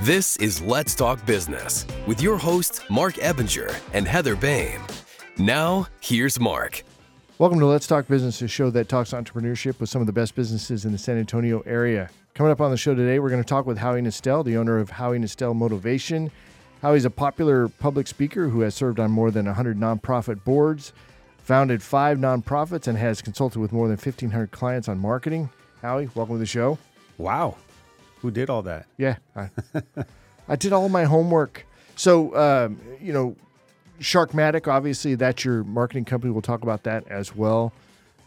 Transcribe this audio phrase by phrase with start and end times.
[0.00, 4.80] This is Let's Talk Business with your hosts, Marc Ebinger and Heather Bain.
[5.38, 6.82] Now, here's Marc.
[7.38, 10.34] Welcome to Let's Talk Business, a show that talks entrepreneurship with some of the best
[10.34, 12.10] businesses in the San Antonio area.
[12.34, 14.78] Coming up on the show today, we're going to talk with Howie Nestel, the owner
[14.78, 16.30] of Howie Nestel Motivation.
[16.82, 20.92] Howie's a popular public speaker who has served on more than 100 nonprofit boards,
[21.38, 25.48] founded five nonprofits, and has consulted with more than 1,500 clients on marketing.
[25.80, 26.78] Howie, welcome to the show.
[27.16, 27.56] Wow.
[28.24, 28.86] Who did all that?
[28.96, 29.50] Yeah, I,
[30.48, 31.66] I did all my homework.
[31.94, 33.36] So, um, you know,
[34.00, 36.32] Sharkmatic, obviously, that's your marketing company.
[36.32, 37.74] We'll talk about that as well,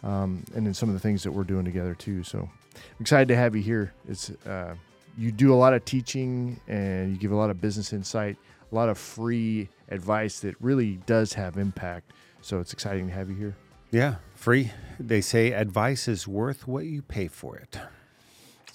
[0.04, 2.23] um, and then some of the things that we're doing together too.
[2.23, 3.91] So, I'm excited to have you here.
[4.07, 4.76] It's uh,
[5.18, 8.38] you do a lot of teaching and you give a lot of business insight,
[8.71, 12.12] a lot of free advice that really does have impact.
[12.43, 13.55] So, it's exciting to have you here.
[13.90, 14.70] Yeah, free.
[14.99, 17.79] They say advice is worth what you pay for it.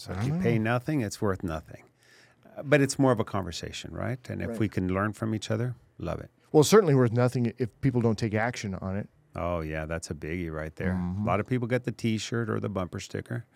[0.02, 1.84] So if you pay nothing, it's worth nothing.
[2.58, 4.18] Uh, But it's more of a conversation, right?
[4.28, 4.58] And if Right.
[4.58, 6.28] we can learn from each other, love it.
[6.50, 9.08] Well, certainly worth nothing if people don't take action on it.
[9.36, 10.94] Oh, yeah, that's a biggie right there.
[10.94, 11.22] Mm-hmm.
[11.22, 13.46] A lot of people get the t shirt or the bumper sticker,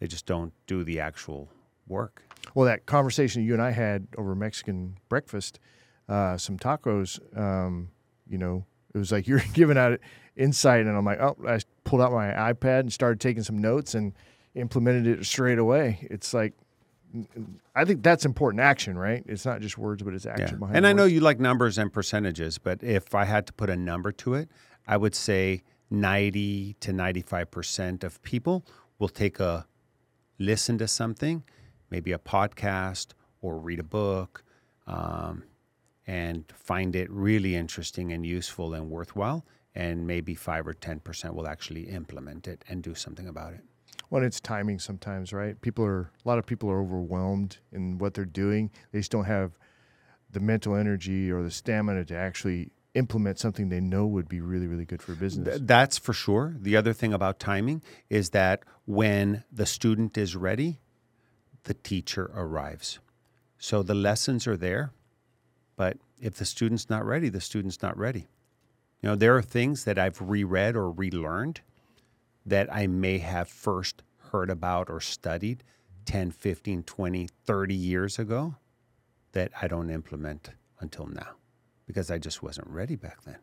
[0.00, 1.48] they just don't do the actual
[1.86, 2.24] work.
[2.52, 5.60] Well, that conversation you and I had over Mexican breakfast,
[6.08, 7.90] uh, some tacos, um,
[8.28, 10.00] you know, it was like you're giving out
[10.36, 13.94] insight, and I'm like, oh, I pulled out my iPad and started taking some notes
[13.94, 14.12] and
[14.54, 16.06] implemented it straight away.
[16.10, 16.54] It's like,
[17.74, 19.22] I think that's important action, right?
[19.26, 20.76] It's not just words, but it's action behind.
[20.76, 23.76] And I know you like numbers and percentages, but if I had to put a
[23.76, 24.48] number to it,
[24.86, 28.64] I would say 90 to 95% of people
[28.98, 29.66] will take a
[30.38, 31.44] listen to something,
[31.90, 33.08] maybe a podcast
[33.42, 34.42] or read a book,
[34.86, 35.44] um,
[36.06, 39.44] and find it really interesting and useful and worthwhile.
[39.74, 43.64] And maybe 5 or 10% will actually implement it and do something about it.
[44.12, 45.58] Well, it's timing sometimes, right?
[45.62, 48.70] People are a lot of people are overwhelmed in what they're doing.
[48.92, 49.52] They just don't have
[50.30, 54.66] the mental energy or the stamina to actually implement something they know would be really,
[54.66, 55.48] really good for business.
[55.56, 56.54] Th- That's for sure.
[56.60, 60.80] The other thing about timing is that when the student is ready,
[61.62, 62.98] the teacher arrives.
[63.56, 64.92] So the lessons are there,
[65.74, 68.26] but if the student's not ready, the student's not ready.
[69.00, 71.62] You know, there are things that I've reread or relearned
[72.44, 75.62] that I may have first heard about or studied
[76.06, 78.56] 10, 15, 20, 30 years ago
[79.32, 80.50] that I don't implement
[80.80, 81.36] until now
[81.86, 83.38] because I just wasn't ready back then.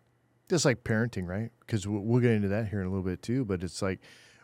[0.49, 1.51] just like parenting, right?
[1.59, 3.45] Because we'll, get into that here in a little bit too.
[3.45, 3.99] But it's like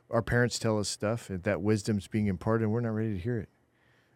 [0.10, 3.40] our parents tell us stuff, that wisdom's being imparted, and we're not ready to hear
[3.40, 3.50] it.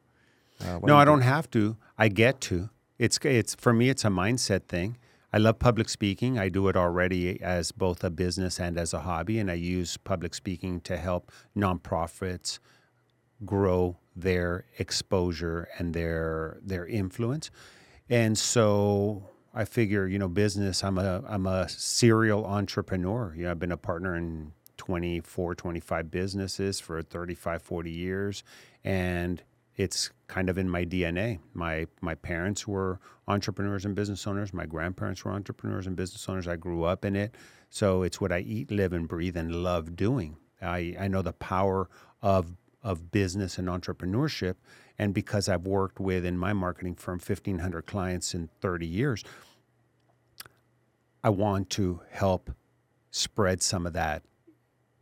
[0.61, 1.77] Uh, no, I don't have to.
[1.97, 2.69] I get to.
[2.99, 3.89] It's it's for me.
[3.89, 4.99] It's a mindset thing.
[5.33, 6.39] I love public speaking.
[6.39, 9.97] I do it already as both a business and as a hobby, and I use
[9.99, 12.59] public speaking to help nonprofits
[13.45, 17.51] grow their exposure and their their influence.
[18.09, 23.35] And so I figure, you know, business, I'm a I'm a serial entrepreneur.
[23.37, 28.45] You know, I've been a partner in 24, 25 businesses for 35, 40 years
[28.83, 29.43] and
[29.79, 31.39] it's kind of in my DNA.
[31.55, 34.53] My my parents were entrepreneurs and business owners.
[34.53, 36.49] My grandparents were entrepreneurs and business owners.
[36.49, 37.37] I grew up in it.
[37.71, 40.37] So it's what I eat, live, and breathe and love doing.
[40.61, 41.89] I, I know the power
[42.21, 44.57] of of business and entrepreneurship.
[44.99, 49.25] And because I've worked with in my marketing firm 1,500 clients in 30 years,
[51.23, 52.51] I want to help
[53.11, 54.23] spread some of that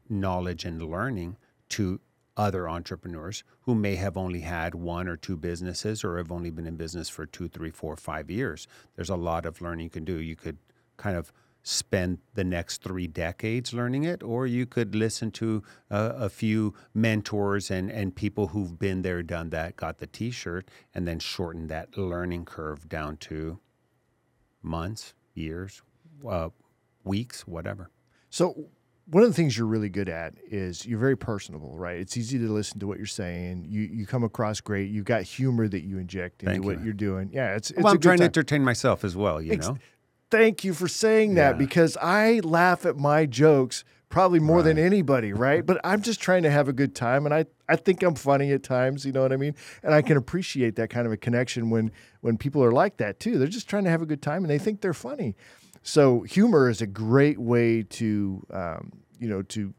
[0.08, 1.36] knowledge and learning
[1.70, 2.00] to
[2.36, 6.66] other entrepreneurs who may have only had one or two businesses or have only been
[6.66, 8.68] in business for two, three, four, five years.
[8.94, 10.20] There's a lot of learning you can do.
[10.20, 10.58] You could
[10.96, 16.28] kind of spend the next three decades learning it, or you could listen to a
[16.28, 21.08] few mentors and, and people who've been there, done that, got the t shirt, and
[21.08, 23.58] then shorten that learning curve down to
[24.62, 25.82] months, years,
[26.28, 26.50] uh,
[27.02, 27.90] weeks, whatever.
[28.30, 28.68] So,
[29.08, 31.98] one of the things you're really good at is you're very personable, right?
[31.98, 33.66] It's easy to listen to what you're saying.
[33.68, 34.90] You you come across great.
[34.90, 36.86] You've got humor that you inject into Thank what you.
[36.86, 37.30] you're doing.
[37.32, 39.78] Yeah, it's, it's well, I'm trying to entertain myself as well, you Ex- know?
[40.30, 41.58] Thank you for saying that Yeah.
[41.58, 45.64] because I laugh at my jokes probably more than anybody, right?
[45.64, 48.50] but I'm just trying to have a good time and I, I think I'm funny
[48.52, 49.54] at times, you know what I mean?
[49.84, 51.92] And I can appreciate that kind of a connection when
[52.22, 53.38] when people are like that too.
[53.38, 55.36] They're just trying to have a good time and they think they're funny.
[55.86, 59.72] So humor is a great way to um, you know to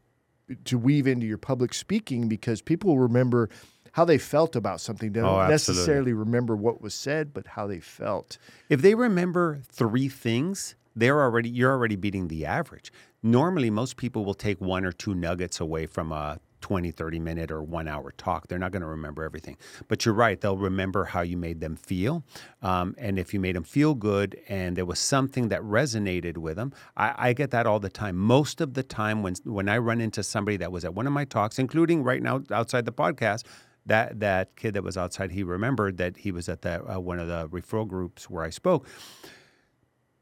[0.64, 3.50] to weave into your public speaking because people remember
[3.92, 5.12] how they felt about something.
[5.12, 8.38] They don't Oh, necessarily remember what was said, but how they felt.
[8.70, 12.90] If they remember three things, they're already you're already beating the average.
[13.22, 17.50] Normally, most people will take one or two nuggets away from a 20, 30 minute
[17.50, 18.48] or one hour talk.
[18.48, 19.56] They're not going to remember everything.
[19.88, 22.24] But you're right, they'll remember how you made them feel.
[22.62, 26.56] Um, and if you made them feel good and there was something that resonated with
[26.56, 28.16] them, I, I get that all the time.
[28.16, 31.12] Most of the time, when, when I run into somebody that was at one of
[31.12, 33.44] my talks, including right now outside the podcast,
[33.86, 37.18] that, that kid that was outside, he remembered that he was at the, uh, one
[37.18, 38.86] of the referral groups where I spoke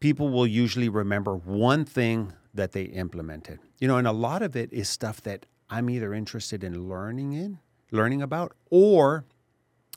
[0.00, 3.58] people will usually remember one thing that they implemented.
[3.80, 7.32] You know, and a lot of it is stuff that I'm either interested in learning
[7.32, 7.58] in,
[7.90, 9.24] learning about, or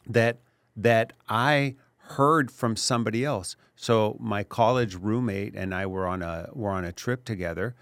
[0.07, 0.39] that
[0.75, 3.55] that I heard from somebody else.
[3.75, 7.75] So my college roommate and I were on a were on a trip together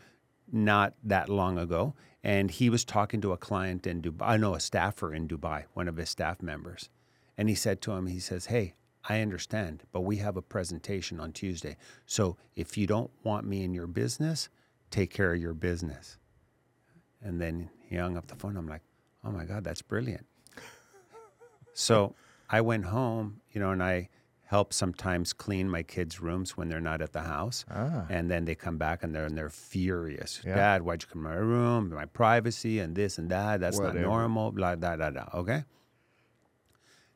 [0.51, 1.93] not that long ago
[2.23, 5.63] and he was talking to a client in Dubai, I know a staffer in Dubai,
[5.73, 6.89] one of his staff members.
[7.37, 8.73] And he said to him, he says, "Hey,
[9.07, 11.77] I understand, but we have a presentation on Tuesday.
[12.05, 14.49] So if you don't want me in your business,
[14.89, 16.17] take care of your business."
[17.21, 18.57] And then he hung up the phone.
[18.57, 18.83] I'm like,
[19.23, 20.25] "Oh my god, that's brilliant."
[21.73, 22.15] So
[22.49, 24.09] I went home, you know, and I
[24.45, 27.65] help sometimes clean my kids' rooms when they're not at the house.
[27.69, 28.05] Ah.
[28.09, 30.41] And then they come back and they're and they're furious.
[30.45, 30.55] Yeah.
[30.55, 31.89] Dad, why'd you come to my room?
[31.93, 33.59] My privacy and this and that.
[33.59, 33.99] That's Whatever.
[33.99, 34.51] not normal.
[34.51, 35.29] Blah blah blah blah.
[35.33, 35.63] Okay.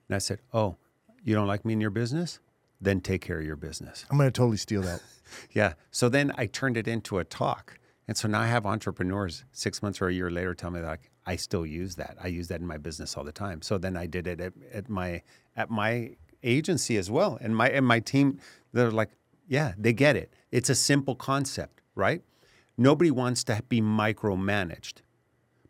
[0.07, 0.75] And I said, Oh,
[1.23, 2.39] you don't like me in your business?
[2.81, 4.05] Then take care of your business.
[4.09, 5.01] I'm going to totally steal that.
[5.53, 5.75] Yeah.
[5.91, 7.79] So then I turned it into a talk.
[8.07, 10.99] And so now I have entrepreneurs six months or a year later tell me that
[11.25, 12.17] I still use that.
[12.21, 13.61] I use that in my business all the time.
[13.61, 15.21] So then I did it at, at my
[15.55, 17.37] at my agency as well.
[17.41, 18.39] And my and my team,
[18.73, 19.11] they're like,
[19.47, 20.33] yeah, they get it.
[20.51, 22.21] It's a simple concept, right?
[22.77, 25.01] Nobody wants to be micromanaged.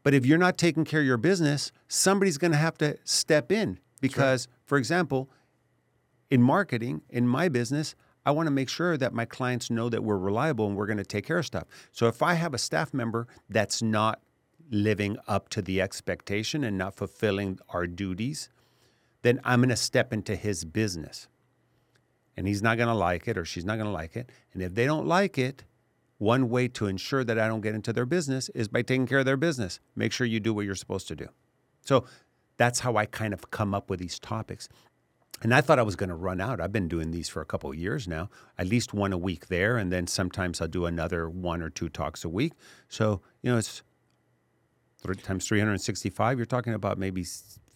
[0.04, 3.52] But if you're not taking care of your business, somebody's going to have to step
[3.52, 5.30] in because, for example,
[6.30, 7.96] in marketing, in my business,
[8.26, 10.98] I want to make sure that my clients know that we're reliable and we're going
[10.98, 11.66] to take care of stuff.
[11.92, 14.22] So if I have a staff member that's not
[14.70, 18.50] living up to the expectation and not fulfilling our duties,
[19.24, 21.28] then I'm going to step into his business.
[22.38, 24.30] And he's not going to like it or she's not going to like it.
[24.54, 25.64] And if they don't like it,
[26.18, 29.20] one way to ensure that I don't get into their business is by taking care
[29.20, 29.80] of their business.
[29.96, 31.28] Make sure you do what you're supposed to do.
[31.82, 32.06] So
[32.58, 34.70] that's how I kind of come up with these topics.
[35.44, 36.62] And I thought I was going to run out.
[36.62, 39.48] I've been doing these for a couple of years now, at least one a week
[39.48, 39.78] there.
[39.78, 42.54] And then sometimes I'll do another one or two talks a week.
[42.90, 43.82] So, you know, it's
[45.02, 46.38] three times 365.
[46.38, 47.26] You're talking about maybe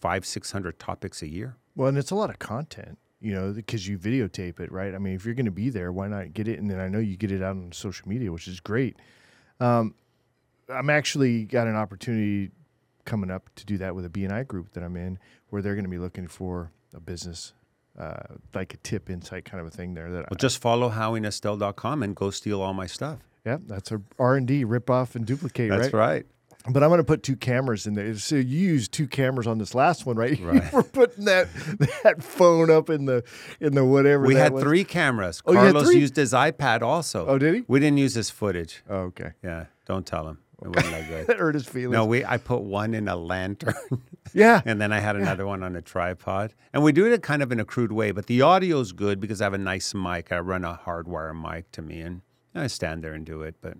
[0.00, 1.56] five, 600 topics a year.
[1.74, 4.94] Well, and it's a lot of content, you know, because you videotape it, right?
[4.94, 6.60] I mean, if you're going to be there, why not get it?
[6.60, 8.96] And then I know you get it out on social media, which is great.
[9.58, 9.94] Um,
[10.68, 12.50] I'm actually got an opportunity
[13.04, 15.18] coming up to do that with a BNI group that I'm in,
[15.50, 17.52] where they're going to be looking for a business,
[17.98, 20.10] uh, like a tip, insight kind of a thing there.
[20.10, 23.18] That Well, just follow howienestel.com and go steal all my stuff.
[23.44, 25.94] Yeah, that's a R and D rip off and duplicate, That's right?
[25.94, 26.26] right.
[26.68, 28.12] But I'm going to put two cameras in there.
[28.16, 30.36] So you used two cameras on this last one, right?
[30.46, 30.72] Right.
[30.72, 31.48] We're putting that
[32.02, 33.22] that phone up in the
[33.60, 34.26] in the whatever.
[34.26, 34.64] We had was.
[34.64, 35.42] three cameras.
[35.46, 37.26] Oh, Carlos used his iPad also.
[37.26, 37.64] Oh, did he?
[37.68, 38.82] We didn't use his footage.
[38.88, 39.30] Oh, okay.
[39.44, 40.38] Yeah, don't tell him.
[40.62, 41.26] It wasn't that good.
[41.26, 41.92] That hurt his feelings.
[41.92, 43.74] No, we I put one in a lantern.
[44.32, 44.62] yeah.
[44.64, 46.54] and then I had another one on a tripod.
[46.72, 49.40] And we do it kind of in a crude way, but the audio's good because
[49.40, 50.32] I have a nice mic.
[50.32, 52.22] I run a hardwire mic to me and
[52.54, 53.56] I stand there and do it.
[53.60, 53.74] But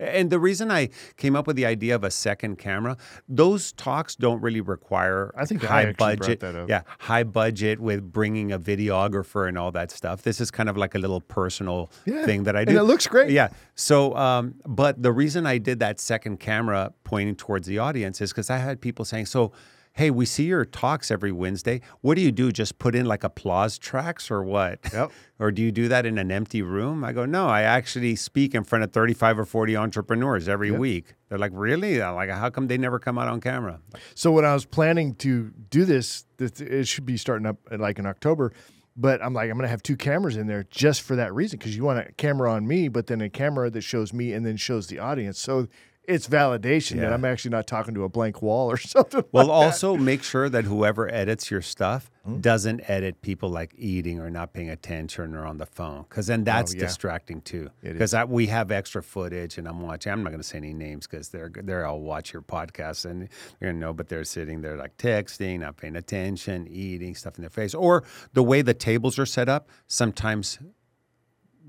[0.00, 0.88] And the reason I
[1.18, 2.96] came up with the idea of a second camera,
[3.28, 6.42] those talks don't really require I think high brought budget.
[6.68, 10.22] Yeah, high budget with bringing a videographer and all that stuff.
[10.22, 12.78] This is kind of like a little personal Yeah, thing that I and do.
[12.78, 13.30] it looks great.
[13.30, 13.48] Yeah.
[13.74, 18.30] So, um, but the reason I did that second camera pointing towards the audience is
[18.32, 19.52] because I had people saying, "So,
[20.00, 21.82] hey, we see your talks every Wednesday.
[22.00, 22.50] What do you do?
[22.50, 24.78] Just put in like applause tracks or what?
[24.94, 25.12] Yep.
[25.38, 28.54] or do you do that in an empty room?" I go, "No, I actually speak
[28.54, 32.00] in front of 35 or 40 entrepreneurs every week." They're like, "Really?
[32.02, 33.78] I'm like, how come they never come out on camera?"
[34.14, 37.76] So when I was planning to do this, this it should be starting up uh,
[37.76, 38.54] like in October.
[38.96, 41.76] But I'm like, I'm gonna have two cameras in there just for that reason, because
[41.76, 44.56] you want a camera on me, but then a camera that shows me and then
[44.56, 45.38] shows the audience.
[45.38, 45.68] So
[46.10, 47.14] it's validation that Yeah.
[47.14, 49.24] I'm actually not talking to a blank wall or something.
[49.32, 49.64] Well, like that.
[49.66, 52.40] also make sure that whoever edits your stuff Hmm?
[52.40, 56.44] doesn't edit people like eating or not paying attention or on the phone, because then
[56.44, 56.82] that's Oh, yeah.
[56.82, 57.70] distracting too.
[57.82, 60.12] Because we have extra footage, and I'm watching.
[60.12, 63.28] I'm not going to say any names because they're they're all watch your podcast and
[63.58, 67.42] you're gonna know, but they're sitting there like texting, not paying attention, eating stuff in
[67.42, 69.70] their face, or the way the tables are set up.
[69.86, 70.58] Sometimes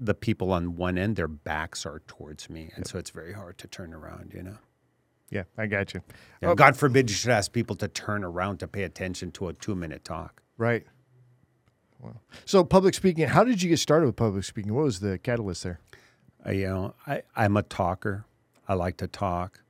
[0.01, 3.57] the people on one end, their backs are towards me, and so it's very hard
[3.59, 4.33] to turn around.
[4.33, 4.57] You know.
[5.29, 6.01] yeah, I got you.
[6.41, 9.53] Yeah, God forbid you should ask people to turn around to pay attention to a
[9.53, 10.41] two minute talk.
[10.57, 10.85] Right.
[11.99, 12.19] Wow.
[12.45, 14.73] So public speaking, how did you get started with public speaking?
[14.73, 15.79] What was the catalyst there?
[16.45, 18.25] Uh, you know, I, I'm a talker.
[18.67, 19.61] I like to talk.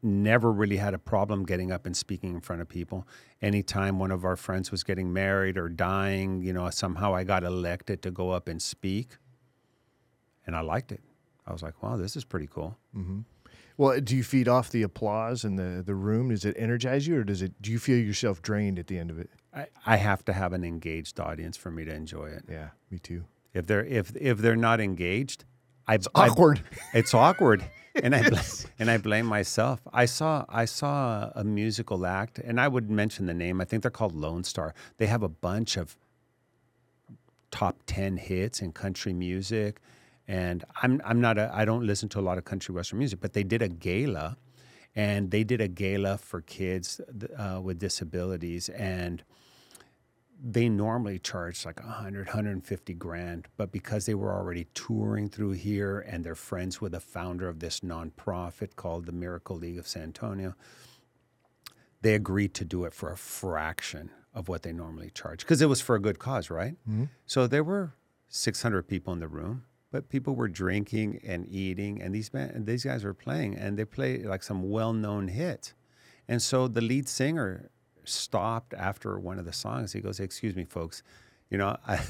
[0.00, 3.06] Never really had a problem getting up and speaking in front of people.
[3.40, 7.42] Anytime one of our friends was getting married or dying, you know, somehow I got
[7.44, 9.16] elected to go up and speak.
[10.46, 11.00] And I liked it.
[11.46, 12.76] I was like, wow, this is pretty cool.
[12.96, 13.20] Mm-hmm.
[13.76, 16.28] Well, do you feed off the applause in the, the room?
[16.28, 17.60] Does it energize you, or does it?
[17.60, 19.30] Do you feel yourself drained at the end of it?
[19.54, 22.44] I, I have to have an engaged audience for me to enjoy it.
[22.48, 23.24] Yeah, me too.
[23.54, 25.44] If they're if if they're not engaged,
[25.86, 26.62] I, it's awkward.
[26.94, 28.36] it's awkward, and I bl-
[28.78, 29.80] and I blame myself.
[29.92, 33.60] I saw I saw a musical act, and I would mention the name.
[33.60, 34.72] I think they're called Lonestar.
[34.98, 35.96] They have a bunch of
[37.50, 39.80] top ten hits in country music,
[40.28, 43.20] and I'm I'm not a I don't listen to a lot of country western music,
[43.20, 44.36] but they did a gala,
[44.94, 47.00] and they did a gala for kids
[47.38, 49.22] uh, with disabilities, and
[50.44, 56.00] they normally charge like 100 150 grand but because they were already touring through here
[56.00, 60.02] and they're friends with the founder of this nonprofit called the miracle league of san
[60.02, 60.52] antonio
[62.00, 65.66] they agreed to do it for a fraction of what they normally charge because it
[65.66, 66.74] was for a good cause right?
[67.24, 67.92] So there were
[68.28, 73.04] 600 people in the room but people were drinking and eating and these these guys
[73.04, 75.74] were playing and they played like some well-known hits
[76.28, 77.70] and so the lead singer
[78.04, 79.92] stopped after one of the songs.
[79.92, 81.02] He goes, "Excuse me, folks.
[81.50, 82.00] You know, I,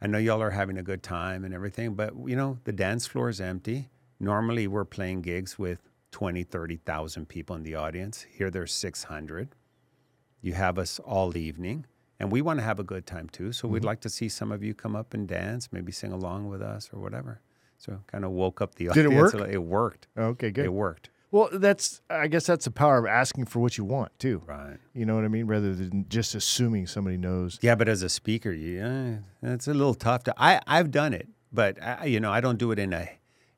[0.00, 3.06] I know y'all are having a good time and everything, but you know, the dance
[3.06, 3.90] floor is empty.
[4.20, 5.80] Normally, we're playing gigs with
[6.12, 8.26] 20, 30,000 people in the audience.
[8.30, 9.54] Here, there's 600.
[10.40, 11.86] You have us all evening,
[12.22, 13.52] and we want to have a good time too.
[13.52, 13.74] So Mm-hmm.
[13.74, 16.62] we'd like to see some of you come up and dance, maybe sing along with
[16.62, 17.40] us or whatever."
[17.76, 19.34] So kind of woke up the Did it audience.
[19.34, 19.48] work?
[19.50, 20.06] It worked.
[20.16, 20.64] Okay, good.
[20.64, 21.10] It worked.
[21.32, 24.42] Well, that's I guess that's the power of asking for what you want too.
[24.46, 24.76] Right.
[24.94, 25.46] You know what I mean?
[25.46, 27.58] Rather than just assuming somebody knows.
[27.62, 30.34] Yeah, but as a speaker, yeah, it's a little tough to.
[30.36, 33.08] I I've done it, but I, you know, I don't do it in a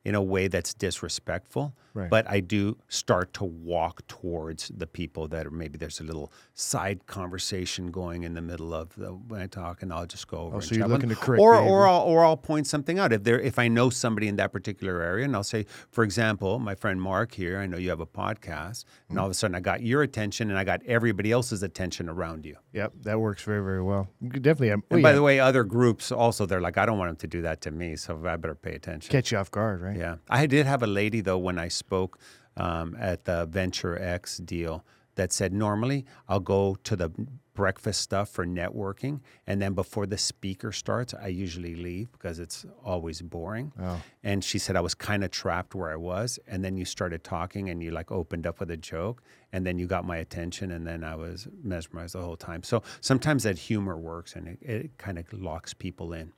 [0.05, 1.73] in a way that's disrespectful.
[1.95, 2.09] Right.
[2.09, 6.31] But I do start to walk towards the people that are maybe there's a little
[6.53, 10.39] side conversation going in the middle of the when I talk, and I'll just go
[10.39, 10.55] over.
[10.55, 11.17] Oh, and so you're looking them.
[11.17, 11.71] to correct or behavior.
[11.71, 14.51] or I'll or I'll point something out if there if I know somebody in that
[14.51, 18.01] particular area, and I'll say, for example, my friend Marc here, I know you have
[18.01, 19.25] a podcast, and all mm-hmm.
[19.25, 22.57] of a sudden I got your attention, and I got everybody else's attention around you.
[22.73, 24.09] Yep, that works very very well.
[24.21, 26.97] Definitely have, And oh, by yeah, the way, other groups also, they're like, I don't
[26.97, 29.09] want them to do that to me, so I better pay attention.
[29.09, 29.94] catch you off guard, right?
[29.95, 30.17] Yeah.
[30.29, 32.19] I did have a lady, though, when I spoke
[32.57, 34.83] um, at the Venture X deal
[35.15, 37.11] that said, normally I'll go to the
[37.53, 39.21] breakfast stuff for networking.
[39.47, 43.71] And then before the speaker starts, I usually leave because it's always boring.
[43.81, 44.01] Oh.
[44.23, 46.37] And she said I was kind of trapped where I was.
[46.47, 49.23] And then you started talking and you like opened up with a joke.
[49.53, 50.71] And then you got my attention.
[50.71, 52.61] And then I was mesmerized the whole time.
[52.61, 56.33] So sometimes that humor works and it, it kind of locks people in.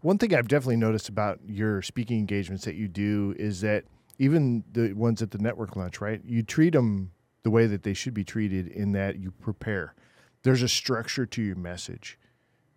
[0.00, 3.84] One thing I've definitely noticed about your speaking engagements that you do is that
[4.18, 6.20] even the ones at the network lunch, right?
[6.24, 9.94] You treat them the way that they should be treated in that you prepare.
[10.42, 12.18] There's a structure to your message.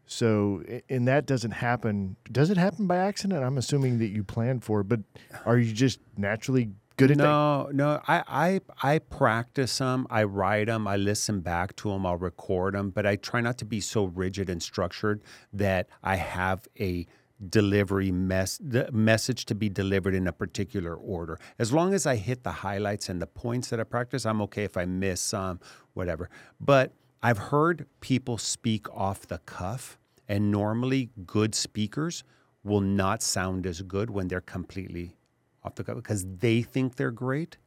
[0.05, 2.15] So, and that doesn't happen.
[2.31, 3.43] Does it happen by accident?
[3.43, 5.01] I'm assuming that you planned for it, but
[5.45, 7.17] are you just naturally good?
[7.17, 8.01] No, no.
[8.07, 10.07] I, I I practice them.
[10.09, 10.87] I write them.
[10.87, 12.05] I listen back to them.
[12.05, 12.89] I'll record them.
[12.91, 15.21] But I try not to be so rigid and structured
[15.53, 17.07] that I have a
[17.49, 21.39] delivery mess the message to be delivered in a particular order.
[21.57, 24.63] As long as I hit the highlights and the points that I practice, I'm okay
[24.63, 25.59] if I miss some,
[25.93, 26.29] whatever.
[26.59, 32.23] But I've heard people speak off the cuff, and normally good speakers
[32.63, 35.15] will not sound as good when they're completely
[35.63, 37.57] off the cuff because they think they're great,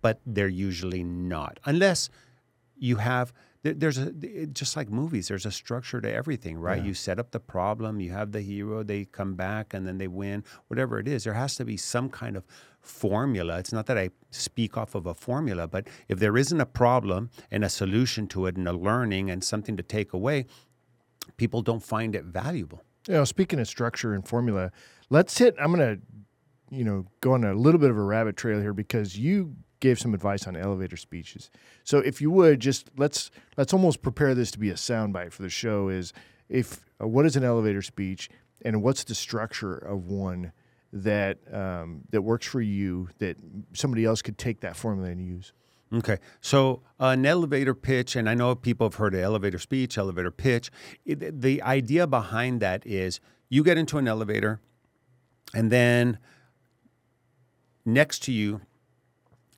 [0.00, 1.60] but they're usually not.
[1.64, 2.10] Unless
[2.76, 3.32] you have
[3.62, 4.10] there's a
[4.46, 6.88] just like movies there's a structure to everything right yeah.
[6.88, 10.08] you set up the problem you have the hero they come back and then they
[10.08, 12.44] win whatever it is there has to be some kind of
[12.80, 16.66] formula it's not that i speak off of a formula but if there isn't a
[16.66, 20.44] problem and a solution to it and a learning and something to take away
[21.36, 24.72] people don't find it valuable you know speaking of structure and formula
[25.08, 26.02] let's hit i'm going to
[26.72, 29.98] you know go on a little bit of a rabbit trail here because you gave
[29.98, 31.50] some advice on elevator speeches.
[31.84, 35.42] So if you would just let's let's almost prepare this to be a soundbite for
[35.42, 35.88] the show.
[35.88, 36.12] Is
[36.48, 38.30] if uh, what is an elevator speech
[38.64, 40.52] and what's the structure of one
[40.92, 43.36] that um, that works for you that
[43.72, 45.52] somebody else could take that formula and use.
[45.94, 49.98] Okay, so uh, an elevator pitch, and I know people have heard of elevator speech,
[49.98, 50.70] elevator pitch.
[51.04, 54.60] It, the idea behind that is you get into an elevator,
[55.52, 56.18] and then
[57.84, 58.60] next to you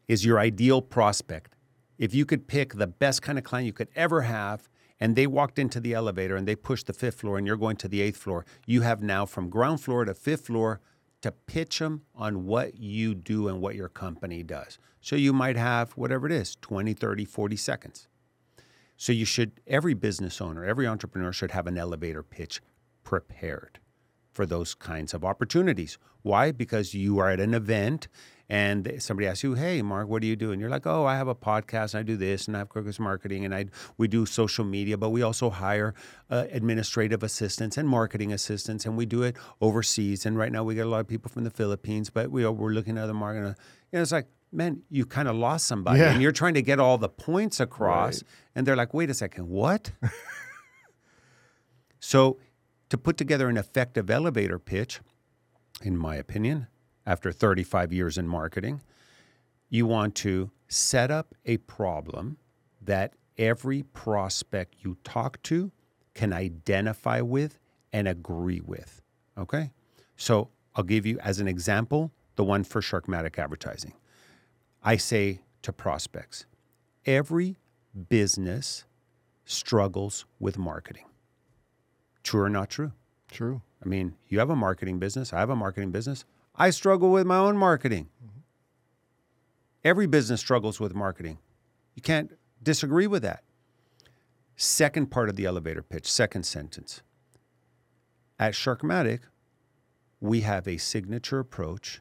[0.09, 1.55] is your ideal prospect.
[1.99, 4.69] If you could pick the best kind of client you could ever have,
[5.01, 7.77] and they walked into the elevator and they pushed the fifth floor and you're going
[7.77, 10.81] to the eighth floor, you have now from ground floor to fifth floor
[11.21, 14.79] to pitch them on what you do and what your company does.
[15.01, 18.09] So you might have whatever it is 20, 30, 40 seconds.
[18.97, 22.61] So you should, every business owner, every entrepreneur should have an elevator pitch
[23.03, 23.81] prepared
[24.35, 25.97] for those kinds of opportunities.
[26.23, 26.53] Why?
[26.53, 28.09] Because you are at an event
[28.49, 31.17] and somebody asks you, "Hey, Marc, what do you do?" and you're like, "Oh, I
[31.17, 34.07] have a podcast, and I do this, and I have Crukus Marketing, and I we
[34.07, 35.95] do social media, but we also hire
[36.31, 40.27] uh, administrative assistants and marketing assistants, and we do it overseas.
[40.27, 42.73] And right now, we get a lot of people from the Philippines, but we we're
[42.73, 43.39] looking at the market.
[43.39, 43.45] You
[43.93, 46.13] know, it's like, man, you kind of lost somebody, yeah.
[46.13, 48.31] and you're trying to get all the points across, right.
[48.55, 49.91] and they're like, "Wait a second, what?"
[51.99, 52.39] so,
[52.89, 55.01] to put together an effective elevator pitch,
[55.83, 56.67] in my opinion,
[57.07, 58.81] after 35 years in marketing.
[59.69, 62.39] You want to set up a problem
[62.83, 65.73] that every prospect you talk to
[66.15, 67.59] can identify with
[67.93, 69.03] and agree with.
[69.37, 69.71] Okay?
[70.17, 73.95] So I'll give you, as an example, the one for Sharkmatic advertising.
[74.83, 76.47] I say to prospects,
[77.07, 77.59] every
[78.09, 78.85] business
[79.45, 81.07] struggles with marketing.
[82.25, 82.93] True or not true?
[83.31, 83.63] True.
[83.85, 86.25] I mean, you have a marketing business, I have a marketing business.
[86.57, 88.09] I struggle with my own marketing.
[88.25, 88.41] Mm-hmm.
[89.85, 91.39] Every business struggles with marketing.
[91.95, 92.33] You can't
[92.63, 93.45] disagree with that.
[94.57, 97.03] Second part of the elevator pitch, second sentence.
[98.39, 99.21] At Sharkmatic,
[100.21, 102.01] we have a signature approach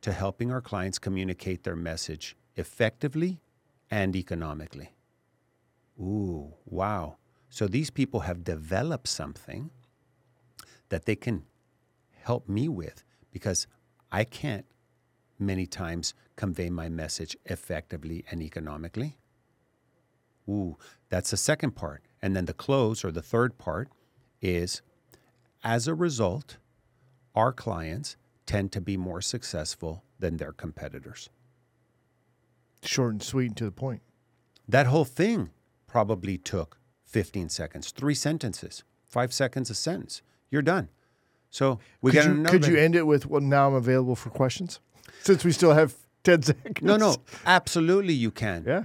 [0.00, 3.40] to helping our clients communicate their message effectively
[3.90, 4.94] and economically.
[6.00, 7.16] Ooh, wow.
[7.50, 9.70] So these people have developed something
[10.88, 11.44] that they can
[12.22, 13.66] help me with because
[14.10, 14.66] I can't
[15.38, 19.18] many times convey my message effectively and economically.
[20.48, 20.76] Ooh,
[21.08, 22.02] that's the second part.
[22.22, 23.88] And then the close or the third part
[24.40, 24.82] is
[25.62, 26.58] as a result,
[27.34, 31.28] our clients tend to be more successful than their competitors.
[32.82, 34.02] Short and sweet and to the point.
[34.66, 35.50] That whole thing
[35.86, 36.77] probably took
[37.08, 40.22] 15 seconds, three sentences, five seconds a sentence.
[40.50, 40.88] You're done.
[41.50, 44.30] So we could got you, Could you end it with, well, now I'm available for
[44.30, 44.80] questions?
[45.22, 45.94] Since we still have
[46.24, 46.82] 10 seconds.
[46.82, 47.16] No, no,
[47.46, 48.64] absolutely you can.
[48.66, 48.84] Yeah.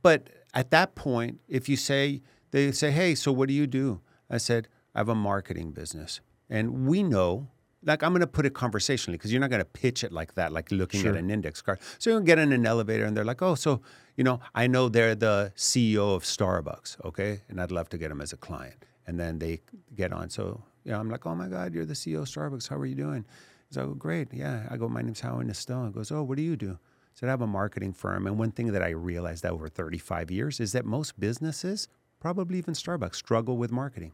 [0.00, 4.00] But at that point, if you say, they say, hey, so what do you do?
[4.30, 6.20] I said, I have a marketing business.
[6.48, 7.48] And we know,
[7.88, 10.34] like I'm going to put it conversationally because you're not going to pitch it like
[10.34, 11.12] that, like looking sure.
[11.12, 11.80] at an index card.
[11.98, 13.80] So you get in an elevator and they're like, oh, so,
[14.16, 17.40] you know, I know they're the CEO of Starbucks, okay?
[17.48, 18.84] And I'd love to get them as a client.
[19.06, 19.62] And then they
[19.96, 20.28] get on.
[20.28, 22.68] So you know, I'm like, oh my God, you're the CEO of Starbucks.
[22.68, 23.24] How are you doing?
[23.68, 24.32] He's like, oh, great.
[24.32, 24.66] Yeah.
[24.70, 25.86] I go, my name's Howie Nestel.
[25.86, 26.72] He goes, oh, what do you do?
[26.72, 28.26] I said, I have a marketing firm.
[28.26, 31.88] And one thing that I realized over 35 years is that most businesses,
[32.20, 34.12] probably even Starbucks, struggle with marketing.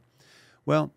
[0.67, 0.93] Well,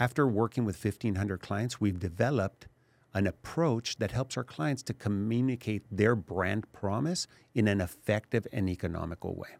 [0.00, 2.66] after working with 1,500 clients, we've developed
[3.14, 8.68] an approach that helps our clients to communicate their brand promise in an effective and
[8.68, 9.50] economical way.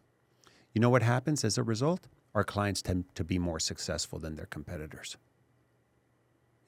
[0.73, 2.07] You know what happens as a result?
[2.33, 5.17] our clients tend to be more successful than their competitors.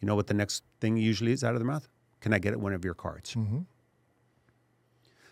[0.02, 1.88] You know what the next thing usually is out of their mouth?
[2.20, 3.36] Can I get one of your cards?
[3.36, 3.60] Mm-hmm.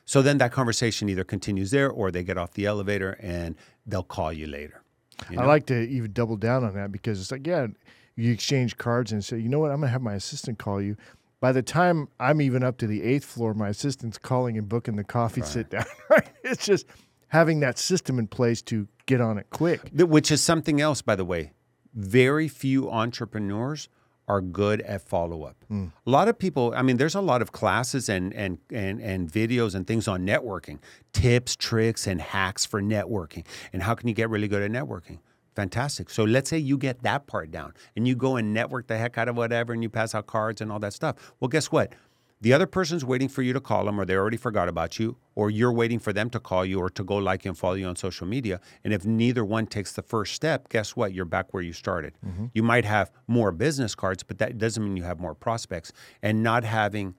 [0.06, 4.04] So then that conversation either continues there or they get off the elevator and they'll
[4.04, 4.82] call you later.
[5.30, 5.44] You know?
[5.44, 7.68] I like to even double down on that because it's like, yeah,
[8.16, 10.96] you exchange cards and say, you know what, I'm gonna have my assistant call you.
[11.40, 14.96] By the time I'm even up to the eighth floor, my assistant's calling and booking
[14.96, 15.86] the coffee sit down.
[16.10, 16.30] Right?
[16.44, 16.86] It's just
[17.30, 19.90] having that system in place to get on it quick.
[19.94, 21.52] Which is something else, by the way.
[21.94, 23.90] Very few entrepreneurs
[24.28, 25.58] are good at follow up.
[25.68, 25.88] Hmm.
[26.06, 29.32] A lot of people, I mean, there's a lot of classes and, and, and, and
[29.32, 30.80] videos and things on networking,
[31.12, 33.46] tips, tricks, and hacks for networking.
[33.74, 35.20] And how can you get really good at networking?
[35.56, 36.10] Fantastic.
[36.10, 39.18] So let's say you get that part down and you go and network the heck
[39.18, 41.34] out of whatever and you pass out cards and all that stuff.
[41.40, 41.94] Well, guess what?
[42.42, 45.16] The other person's waiting for you to call them, or they already forgot about you,
[45.36, 47.76] or you're waiting for them to call you or to go like you and follow
[47.76, 48.60] you on social media.
[48.84, 51.14] And if neither one takes the first step, guess what?
[51.14, 52.14] You're back where you started.
[52.26, 52.48] Mm-hmm.
[52.56, 55.94] You might have more business cards, but that doesn't mean you have more prospects.
[56.24, 57.14] And not having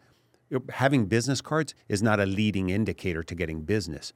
[0.70, 4.12] having business cards is not a leading indicator to getting business.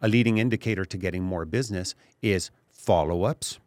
[0.00, 3.58] A leading indicator to getting more business is follow ups.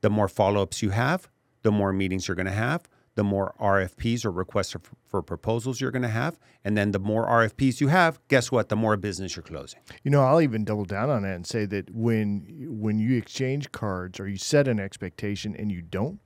[0.00, 1.28] The more follow ups you have,
[1.62, 5.90] the more meetings you're going to have, the more RFPs or requests for, proposals you're
[5.90, 6.38] going to have.
[6.64, 8.68] And then the more RFPs you have, guess what?
[8.68, 9.80] The more business you're closing.
[10.02, 12.46] You know, I'll even double down on that and say that when
[12.80, 16.20] when you exchange cards or you set an expectation and you don't,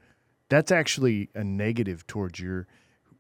[0.48, 2.68] that's actually a negative towards your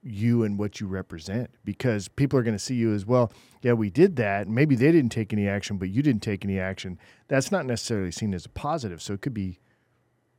[0.04, 3.32] you and what you represent because people are going to see you as well.
[3.62, 4.48] Yeah, we did that.
[4.48, 6.98] Maybe they didn't take any action, but you didn't take any action.
[7.28, 9.00] That's not necessarily seen as a positive.
[9.00, 9.58] So it could be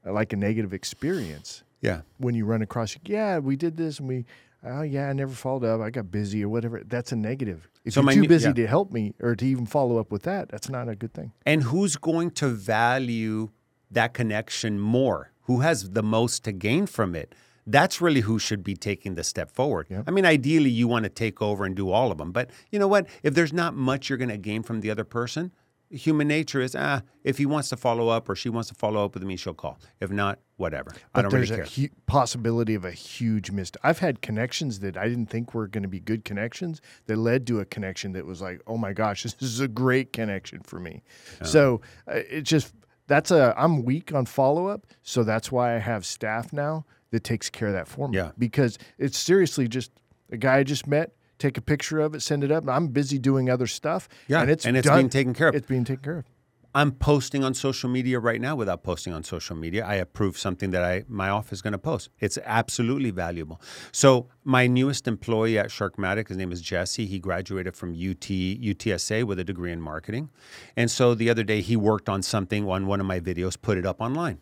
[0.05, 2.01] uh, like a negative experience Yeah.
[2.17, 2.95] when you run across.
[3.05, 4.25] Yeah, we did this, and we.
[4.67, 5.81] Oh yeah, I never followed up.
[5.81, 6.81] I got busy or whatever.
[6.85, 7.69] That's a negative.
[7.83, 8.53] If So you're too busy yeah.
[8.53, 11.33] to help me or to even follow up with that, that's not a good thing.
[11.45, 13.49] And who's going to value
[13.91, 15.31] that connection more?
[15.41, 17.35] Who has the most to gain from it?
[17.67, 19.87] That's really who should be taking the step forward.
[20.05, 22.31] I mean, ideally, you want to take over and do all of them.
[22.31, 23.07] But you know what?
[23.23, 25.51] If there's not much you're going to gain from the other person,
[25.89, 29.03] human nature is ah, if he wants to follow up or she wants to follow
[29.03, 29.79] up with me, she'll call.
[29.99, 30.91] If not, whatever.
[30.93, 33.77] I But don't there's really a hu- possibility of a huge missed.
[33.83, 37.47] I've had connections that I didn't think were going to be good connections that led
[37.47, 40.79] to a connection that was like, oh my gosh, this is a great connection for
[40.79, 41.03] me.
[41.43, 42.73] So uh, it just
[43.07, 47.23] that's a I'm weak on follow up, so that's why I have staff now that
[47.23, 48.17] takes care of that for me.
[48.17, 48.31] Yeah.
[48.37, 49.89] because it's seriously just
[50.31, 51.15] a guy I just met.
[51.39, 52.67] Take a picture of it, send it up.
[52.67, 54.07] I'm busy doing other stuff.
[54.27, 54.97] Yeah, and it's and it's done.
[54.97, 55.55] being taken care of.
[55.55, 56.25] It's being taken care of.
[56.73, 59.85] I'm posting on social media right now without posting on social media.
[59.85, 62.09] I approve something that I my office is going to post.
[62.19, 63.61] It's absolutely valuable.
[63.91, 67.05] So my newest employee at Sharkmatic, his name is Jesse.
[67.05, 68.27] He graduated from UT
[68.69, 70.29] UTSA with a degree in marketing,
[70.75, 73.77] and so the other day he worked on something on one of my videos, put
[73.77, 74.39] it up online,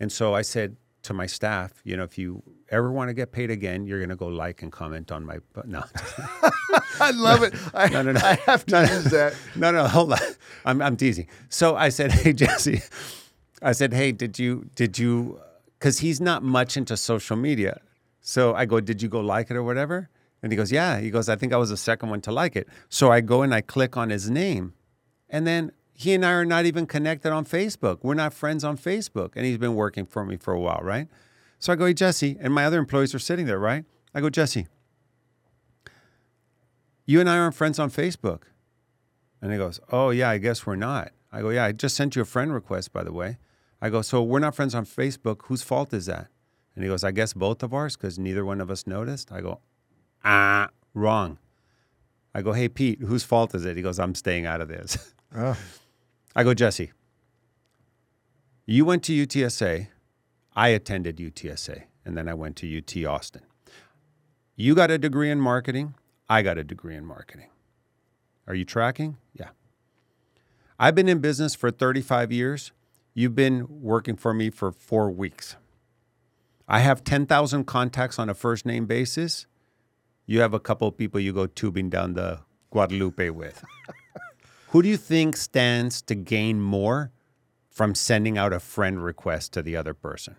[0.00, 3.32] and so I said to my staff, you know, if you ever want to get
[3.32, 5.84] paid again, you're going to go like and comment on my no.
[7.00, 7.54] I love it.
[7.74, 8.20] I, No, no, no.
[8.20, 8.92] I have to No, no.
[8.92, 9.34] use that.
[9.56, 10.18] No, no, hold on.
[10.64, 11.28] I'm, I'm teasing.
[11.48, 12.82] So I said, hey, Jesse,
[13.62, 15.40] I said, hey, did you, did you,
[15.78, 17.80] because he's not much into social media.
[18.20, 20.10] So I go, did you go like it or whatever?
[20.42, 20.98] And he goes, yeah.
[21.00, 22.68] He goes, I think I was the second one to like it.
[22.88, 24.74] So I go and I click on his name.
[25.30, 27.98] And then he and I are not even connected on Facebook.
[28.02, 29.32] We're not friends on Facebook.
[29.34, 31.08] And he's been working for me for a while, right?
[31.58, 32.36] So I go, hey, Jesse.
[32.38, 33.84] And my other employees are sitting there, right?
[34.14, 34.68] I go, Jesse,
[37.04, 38.42] you and I aren't friends on Facebook.
[39.42, 41.10] And he goes, Oh, yeah, I guess we're not.
[41.32, 43.38] I go, Yeah, I just sent you a friend request, by the way.
[43.82, 45.46] I go, So we're not friends on Facebook.
[45.46, 46.28] Whose fault is that?
[46.76, 49.32] And he goes, I guess both of ours because neither one of us noticed.
[49.32, 49.58] I go,
[50.24, 51.38] Ah, wrong.
[52.32, 53.76] I go, Hey, Pete, whose fault is it?
[53.76, 55.12] He goes, I'm staying out of this.
[55.34, 55.58] Oh.
[56.34, 56.92] I go, Jesse,
[58.66, 59.88] you went to UTSA.
[60.54, 61.84] I attended UTSA.
[62.04, 63.42] And then I went to UT Austin.
[64.56, 65.94] You got a degree in marketing.
[66.28, 67.48] I got a degree in marketing.
[68.46, 69.18] Are you tracking?
[69.34, 69.50] Yeah.
[70.78, 72.72] I've been in business for 35 years.
[73.14, 75.56] You've been working for me for four weeks.
[76.66, 79.46] I have 10,000 contacts on a first name basis.
[80.26, 83.64] You have a couple of people you go tubing down the Guadalupe with.
[84.70, 87.10] Who do you think stands to gain more
[87.70, 90.36] from sending out a friend request to the other person?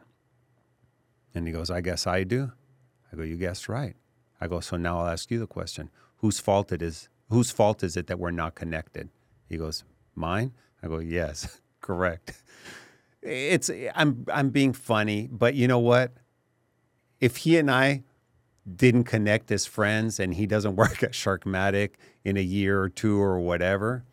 [1.33, 2.51] And he goes, I guess I do.
[3.11, 3.95] I go, you guessed right.
[4.39, 5.89] I go, so now I'll ask you the question.
[6.17, 9.09] Whose fault it is whose fault is it that we're not connected?
[9.47, 9.83] He goes,
[10.15, 10.53] Mine?
[10.83, 12.43] I go, Yes, correct.
[13.21, 16.13] It's I'm I'm being funny, but you know what?
[17.19, 18.03] If he and I
[18.75, 21.91] didn't connect as friends and he doesn't work at Sharkmatic
[22.23, 24.05] in a year or two or whatever,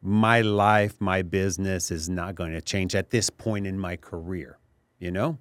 [0.00, 4.58] my life, my business is not going to change at this point in my career,
[4.98, 5.38] you know?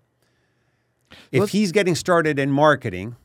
[1.31, 3.15] If Let's- he's getting started in marketing,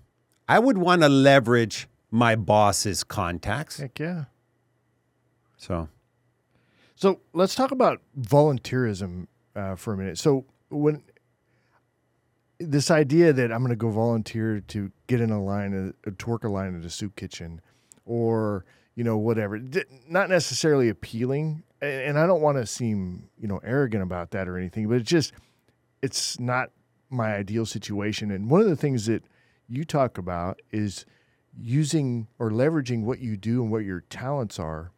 [0.49, 3.79] I would want to leverage my boss's contacts.
[3.79, 4.25] Heck yeah.
[5.57, 5.89] So,
[6.95, 10.19] So let's talk about volunteerism uh, for a minute.
[10.19, 11.03] So when
[12.59, 16.31] this idea that I'm going to go volunteer to get in a line, a, to
[16.31, 17.61] work a line at a soup kitchen,
[18.05, 19.61] or you know whatever,
[20.09, 21.65] not necessarily appealing.
[21.81, 25.11] And I don't want to seem you know arrogant about that or anything, but it's
[25.11, 25.33] just
[26.03, 26.71] it's not
[27.11, 28.31] my ideal situation.
[28.31, 29.25] And one of the things that
[29.69, 31.05] you talk about is
[31.59, 34.91] using or leveraging what you do and what your talents are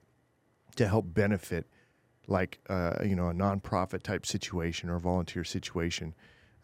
[0.77, 1.67] to help benefit
[2.27, 6.15] like uh, you know a nonprofit type situation or a volunteer situation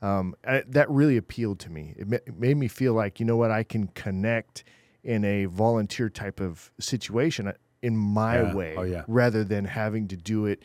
[0.02, 3.26] um, I, that really appealed to me it, ma- it, made me feel like you
[3.26, 4.64] know what i can connect
[5.04, 8.54] in a volunteer type of situation uh, in my Yeah.
[8.54, 9.04] way Oh, yeah.
[9.08, 10.62] rather than having to do it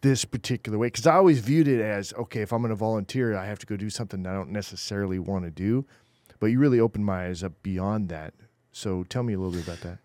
[0.00, 3.36] this particular way because i always viewed it as okay if i'm going to volunteer
[3.36, 5.84] i have to go do something i don't necessarily want to do
[6.40, 8.32] but you really opened my eyes up beyond that
[8.72, 9.98] so tell me a little bit about that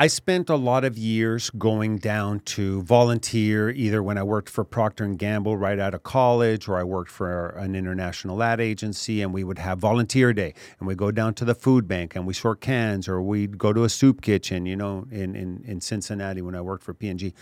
[0.00, 4.62] I spent a lot of years going down to volunteer either when I worked for
[4.62, 9.22] Procter and Gamble right out of college or I worked for an international ad agency
[9.22, 12.28] and we would have volunteer day and we go down to the food bank and
[12.28, 15.80] we sort cans or we'd go to a soup kitchen, you know, in, in, in
[15.80, 17.34] Cincinnati when I worked for P&G.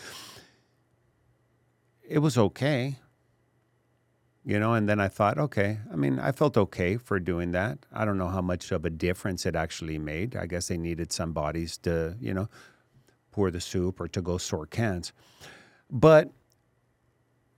[2.09, 2.97] It was okay.
[4.48, 7.80] You know, and then I thought, okay, I mean, I felt okay for doing that.
[7.92, 10.37] I don't know how much of a difference it actually made.
[10.37, 12.48] I guess they needed some bodies to, you know,
[13.32, 15.12] pour the soup or to go sort cans.
[15.90, 16.30] But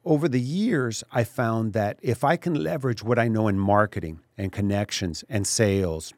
[0.03, 4.20] over the years, I found that if I can leverage what I know in marketing
[4.38, 6.14] and connections and sales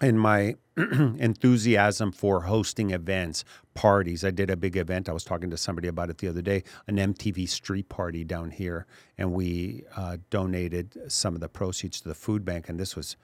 [0.00, 0.56] and my
[1.18, 4.24] enthusiasm for hosting events, parties.
[4.24, 5.08] I did a big event.
[5.08, 8.50] I was talking to somebody about it the other day, an MTV street party down
[8.50, 8.86] here,
[9.18, 12.68] and we uh, donated some of the proceeds to the food bank.
[12.68, 13.16] And this was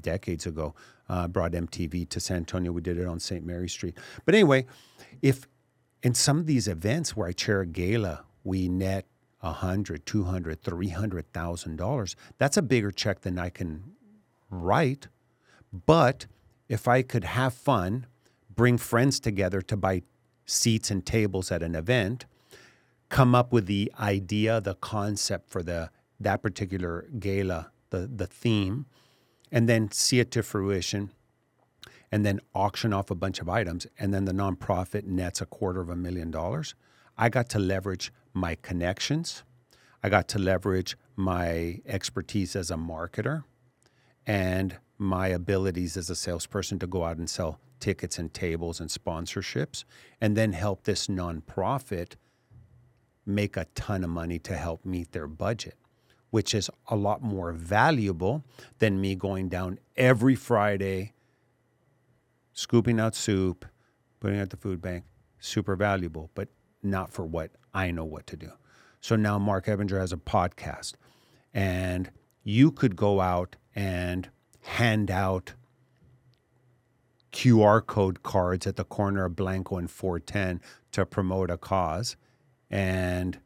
[0.00, 0.74] decades ago.
[1.08, 2.72] Uh, brought MTV to San Antonio.
[2.72, 3.44] We did it on St.
[3.44, 3.98] Mary Street.
[4.24, 4.64] But anyway,
[5.20, 5.46] if
[6.02, 9.06] in some of these events where I chair a gala, we net
[9.42, 12.16] a hundred, two hundred, three hundred thousand dollars.
[12.38, 13.84] That's a bigger check than I can
[14.50, 15.08] write.
[15.86, 16.26] But
[16.68, 18.06] if I could have fun,
[18.54, 20.02] bring friends together to buy
[20.46, 22.26] seats and tables at an event,
[23.08, 28.86] come up with the idea, the concept for the that particular gala, the the theme,
[29.50, 31.10] and then see it to fruition,
[32.10, 35.80] and then auction off a bunch of items, and then the nonprofit nets a quarter
[35.80, 36.74] of a million dollars.
[37.16, 39.44] I got to leverage my connections.
[40.02, 43.44] I got to leverage my expertise as a marketer
[44.26, 48.88] and my abilities as a salesperson to go out and sell tickets and tables and
[48.90, 49.84] sponsorships,
[50.20, 52.14] and then help this nonprofit
[53.26, 55.76] make a ton of money to help meet their budget,
[56.30, 58.44] which is a lot more valuable
[58.78, 61.12] than me going down every Friday,
[62.52, 63.64] scooping out soup,
[64.20, 65.04] putting at the food bank.
[65.40, 66.48] Super valuable, but
[66.82, 68.52] not for what I know what to do.
[69.02, 70.94] So now Marc Ebinger has a podcast,
[71.52, 72.10] and
[72.42, 74.30] you could go out and
[74.64, 75.54] hand out
[77.32, 80.60] QR code cards at the corner of Blanco and 410
[80.92, 82.16] to promote a cause
[82.70, 83.38] and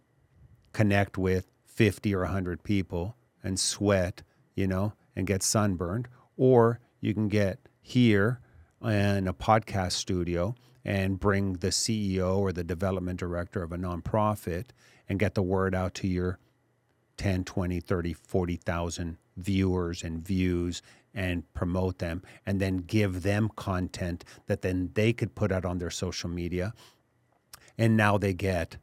[0.72, 4.22] connect with 50 or 100 people and sweat,
[4.54, 6.08] you know, and get sunburned.
[6.36, 8.40] Or you can get here
[8.82, 10.54] in a podcast studio
[10.84, 14.66] and bring the CEO or the development director of a nonprofit
[15.08, 16.38] and get the word out to your
[17.16, 20.82] 10, 20, 30, 40,000 viewers and views
[21.18, 25.78] and promote them and then give them content that then they could put out on
[25.78, 26.72] their social media.
[27.76, 28.76] And now they get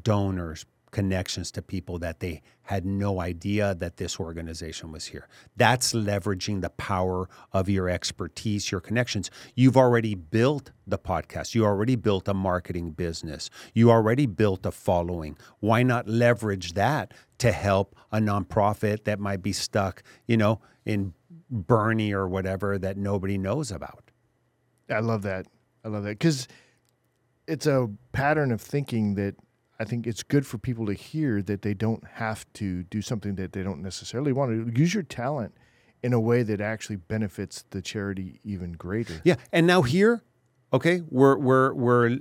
[0.00, 5.26] donors, connections to people that they had no idea that this organization was here.
[5.56, 9.28] That's leveraging the power of your expertise, your connections.
[9.56, 11.56] You've already built the podcast.
[11.56, 13.50] You already built a marketing business.
[13.74, 15.36] You already built a following.
[15.58, 21.12] Why not leverage that to help a nonprofit that might be stuck, you know, in
[21.52, 24.10] Boerne or whatever that nobody knows about?
[24.90, 25.46] I love that.
[25.84, 26.48] I love that because
[27.46, 29.36] it's a pattern of thinking that
[29.80, 33.36] I think it's good for people to hear that they don't have to do something
[33.36, 34.78] that they don't necessarily want to.
[34.78, 35.54] Use your talent
[36.02, 39.20] in a way that actually benefits the charity even greater.
[39.24, 40.22] Yeah, and now here,
[40.72, 42.18] okay, we're we're we're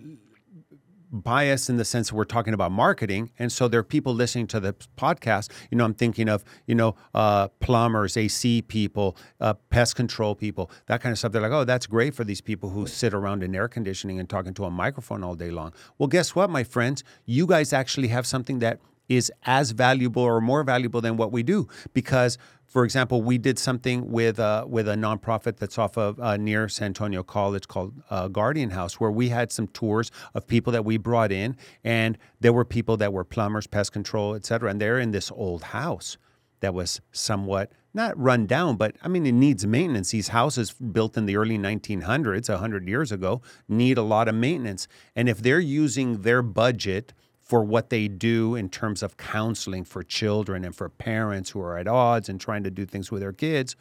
[1.11, 4.47] biased in the sense that we're talking about marketing, and so there are people listening
[4.47, 5.51] to the podcast.
[5.71, 10.71] You know, I'm thinking of you know uh, plumbers, AC people, uh, pest control people,
[10.87, 11.31] that kind of stuff.
[11.31, 14.29] They're like, oh, that's great for these people who sit around in air conditioning and
[14.29, 15.73] talking to a microphone all day long.
[15.97, 17.03] Well, guess what, my friends?
[17.25, 21.43] You guys actually have something that is as valuable or more valuable than what we
[21.43, 22.37] do because
[22.67, 26.69] for example we did something with uh, with a nonprofit that's off of uh, near
[26.69, 30.86] San Antonio College called uh, Guardian House where we had some tours of people that
[30.86, 34.82] we brought in and there were people that were plumbers pest control et cetera and
[34.82, 36.17] they're in this old house
[36.60, 40.12] that was somewhat not run down, but I mean, it needs maintenance.
[40.12, 44.88] These houses built in the early 1900s, 100 years ago, need a lot of maintenance.
[45.15, 47.13] And if they're using their budget
[47.47, 51.77] for what they do in terms of counseling for children and for parents who are
[51.77, 53.75] at odds and trying to do things with their kids,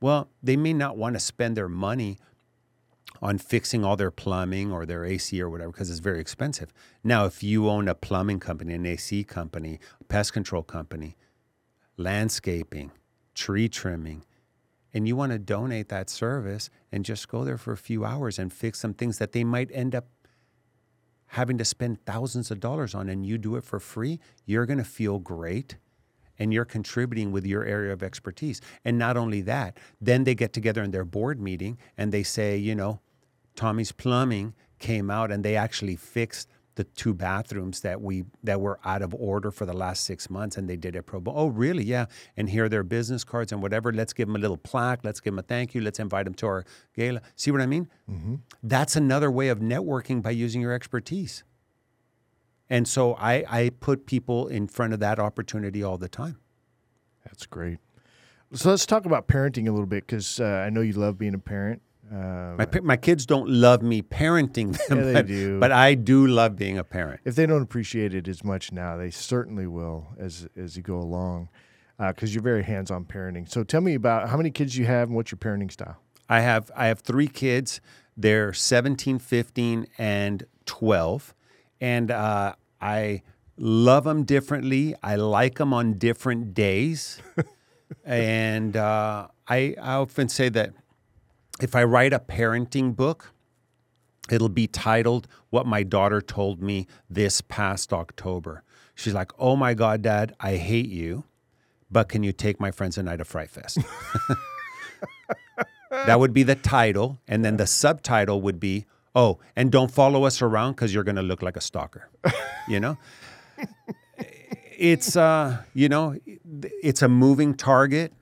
[0.00, 2.18] well, they may not want to spend their money
[3.20, 6.72] on fixing all their plumbing or their AC or whatever because it's very expensive.
[7.02, 11.16] Now, if you own a plumbing company, an AC company, a pest control company,
[11.96, 12.92] landscaping,
[13.34, 14.24] tree trimming,
[14.92, 18.38] and you want to donate that service and just go there for a few hours
[18.38, 20.06] and fix some things that they might end up
[21.34, 24.78] having to spend thousands of dollars on and you do it for free, you're going
[24.78, 25.76] to feel great
[26.38, 28.60] and you're contributing with your area of expertise.
[28.84, 32.56] And not only that, then they get together in their board meeting and they say,
[32.56, 33.00] you know,
[33.56, 38.78] Tommy's Plumbing came out and they actually fixed the two bathrooms that we that were
[38.84, 41.38] out of order for the last six months, and they did it pro bono.
[41.38, 41.84] Oh, really?
[41.84, 42.06] Yeah.
[42.36, 43.92] And here are their business cards and whatever.
[43.92, 45.00] Let's give them a little plaque.
[45.04, 45.80] Let's give them a thank you.
[45.80, 47.20] Let's invite them to our gala.
[47.36, 47.88] See what I mean?
[48.10, 48.36] Mm-hmm.
[48.62, 51.44] That's another way of networking by using your expertise.
[52.70, 56.38] And so I, I put people in front of that opportunity all the time.
[57.24, 57.78] That's great.
[58.52, 61.34] So let's talk about parenting a little bit because uh, I know you love being
[61.34, 61.82] a parent.
[62.14, 65.58] Uh, my, my kids don't love me parenting them, Yeah, they but, do.
[65.60, 67.20] but I do love being a parent.
[67.24, 70.98] if they don't appreciate it as much now, they certainly will as as you go
[70.98, 71.48] along,
[71.98, 73.48] because you're very hands-on parenting.
[73.50, 75.96] So tell me about how many kids you have and what's your parenting style.
[76.28, 77.80] I have I have three kids.
[78.16, 81.34] They're 17, 15, and 12.
[81.80, 83.22] And uh, I
[83.56, 84.94] love them differently.
[85.02, 87.20] I like them on different days.
[88.04, 90.74] and uh, I, I often say that
[91.60, 93.32] if I write a parenting book,
[94.30, 98.62] it'll be titled What My Daughter Told Me This Past October.
[98.94, 101.24] She's like, Oh my God, Dad, I hate you,
[101.90, 103.78] but can you take my friends tonight to Fright Fest?
[105.90, 107.20] that would be the title.
[107.28, 111.16] And then the subtitle would be, Oh, and don't follow us around because you're going
[111.16, 112.08] to look like a stalker.
[112.66, 112.96] You know?
[114.78, 116.16] it's, uh, you know,
[116.82, 118.14] it's a moving target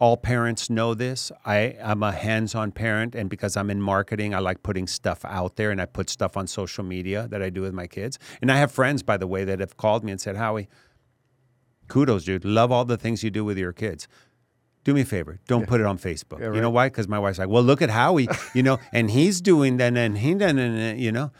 [0.00, 1.30] all parents know this.
[1.46, 5.24] I, I'm a hands on parent, and because I'm in marketing, I like putting stuff
[5.24, 8.18] out there and I put stuff on social media that I do with my kids.
[8.42, 10.68] And I have friends, by the way, that have called me and said, Howie,
[11.88, 12.44] kudos, dude.
[12.44, 14.08] Love all the things you do with your kids.
[14.82, 16.40] Do me a favor, don't put it on Facebook.
[16.54, 16.88] You know why?
[16.88, 20.18] Because my wife's like, well, look at Howie, you know, and he's doing that, and
[20.18, 21.30] he done, and you know.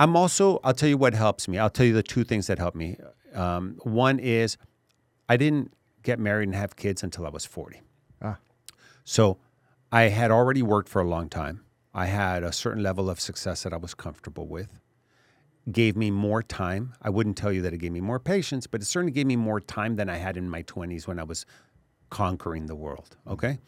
[0.00, 1.58] I'm also, I'll tell you what helps me.
[1.58, 2.96] I'll tell you the two things that help me.
[3.34, 4.56] Um, one is,
[5.28, 7.82] I didn't get married and have kids until I was 40.
[8.22, 8.38] Ah.
[9.04, 9.38] So
[9.90, 11.64] I had already worked for a long time.
[11.94, 14.78] I had a certain level of success that I was comfortable with.
[15.70, 16.94] Gave me more time.
[17.02, 19.36] I wouldn't tell you that it gave me more patience, but it certainly gave me
[19.36, 21.44] more time than I had in my 20s when I was
[22.10, 23.16] conquering the world.
[23.26, 23.58] Okay?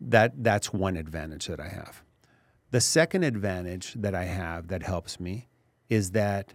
[0.00, 2.02] That that's one advantage that I have.
[2.70, 5.48] The second advantage that I have that helps me
[5.88, 6.54] is that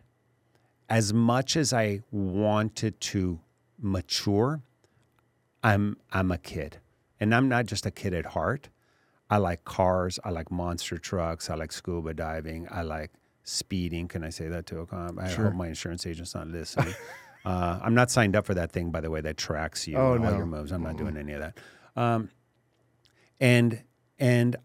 [0.90, 3.40] as much as I wanted to
[3.80, 4.62] mature,
[5.64, 6.78] I'm I'm a kid.
[7.24, 8.68] And I'm not just a kid at heart.
[9.30, 13.12] I like cars, I like monster trucks, I like scuba diving, I like
[13.46, 14.10] speeding.
[14.10, 15.18] Can I say that to a cop?
[15.18, 16.94] I hope my insurance agent's not listening.
[17.46, 20.16] uh, I'm not signed up for that thing, by the way, that tracks you Oh,
[20.16, 20.74] and all your moves.
[20.74, 21.58] I'm not doing any of that.
[21.96, 22.30] Um,
[23.40, 23.82] and
[24.20, 24.58] and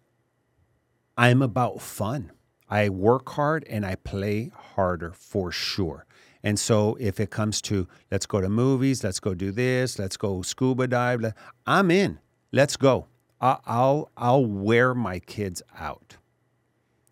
[1.16, 2.32] I'm about fun.
[2.68, 6.06] I work hard and I play harder for sure.
[6.42, 10.16] And so if it comes to let's go to movies, let's go do this, let's
[10.16, 11.32] go scuba dive,
[11.64, 12.18] I'm in.
[12.52, 13.06] Let's go.
[13.40, 16.16] I- I'll I'll wear my kids out.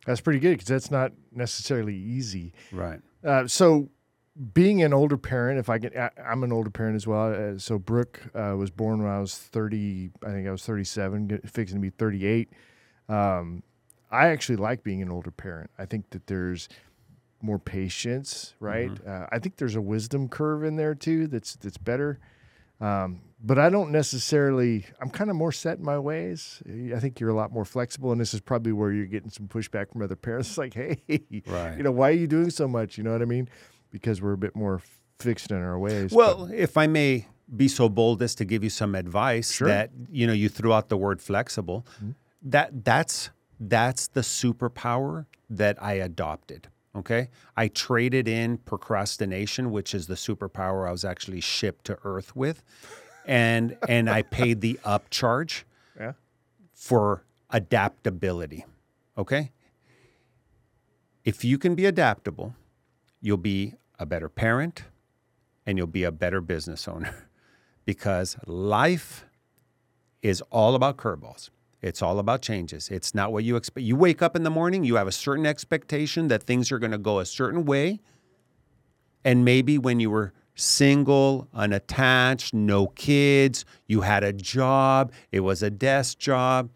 [0.06, 2.52] That's pretty good because that's not necessarily easy.
[2.72, 3.00] Right.
[3.24, 3.88] Uh, so,
[4.54, 7.32] being an older parent, if I can, I, I'm an older parent as well.
[7.34, 10.10] Uh, so, Brooke uh, was born when I was 30.
[10.24, 12.50] I think I was 37, get- fixing to be 38.
[13.08, 13.62] Um,
[14.10, 15.70] I actually like being an older parent.
[15.76, 16.68] I think that there's
[17.42, 18.90] more patience, right?
[19.06, 21.26] Uh, I think there's a wisdom curve in there too.
[21.26, 22.20] That's that's better.
[22.80, 24.86] Um, but I don't necessarily.
[25.00, 26.62] I'm kind of more set in my ways.
[26.94, 29.46] I think you're a lot more flexible, and this is probably where you're getting some
[29.48, 30.48] pushback from other parents.
[30.50, 30.96] It's like, hey,
[31.46, 31.76] Right.
[31.76, 32.96] you know, why are you doing so much?
[32.98, 33.48] You know what I mean?
[33.90, 34.80] Because we're a bit more
[35.18, 36.10] fixed in our ways.
[36.10, 39.68] but- Well, if I may be so bold as to give you some advice Sure.
[39.68, 39.76] Mm-hmm.
[39.76, 41.86] that you know you threw out the word flexible,
[42.42, 46.68] that that's that's the superpower that I adopted.
[46.96, 52.34] Okay, I traded in procrastination, which is the superpower I was actually shipped to Earth
[52.34, 52.62] with,
[53.26, 55.64] and and I paid the upcharge
[55.98, 56.12] yeah,
[56.72, 58.64] for adaptability.
[59.18, 59.52] Okay?
[61.24, 62.54] If you can be adaptable,
[63.20, 64.84] you'll be a better parent
[65.64, 67.28] and you'll be a better business owner
[67.84, 69.26] because life
[70.22, 71.50] is all about curveballs.
[71.82, 72.88] It's all about changes.
[72.88, 73.84] It's not what you expect.
[73.84, 76.92] You wake up in the morning, you have a certain expectation that things are going
[76.92, 78.00] to go a certain way.
[79.24, 85.62] And maybe when you were single, unattached, no kids, you had a job, it was
[85.62, 86.70] a desk job,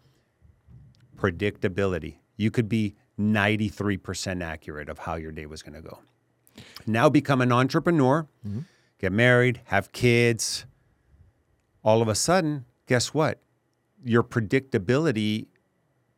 [1.17, 2.17] predictability.
[2.37, 5.99] You could be 93% accurate of how your day was going to go.
[6.85, 8.61] Now become an entrepreneur, mm-hmm.
[8.99, 10.65] get married, have kids.
[11.83, 13.39] All of a sudden, guess what?
[14.03, 15.47] Your predictability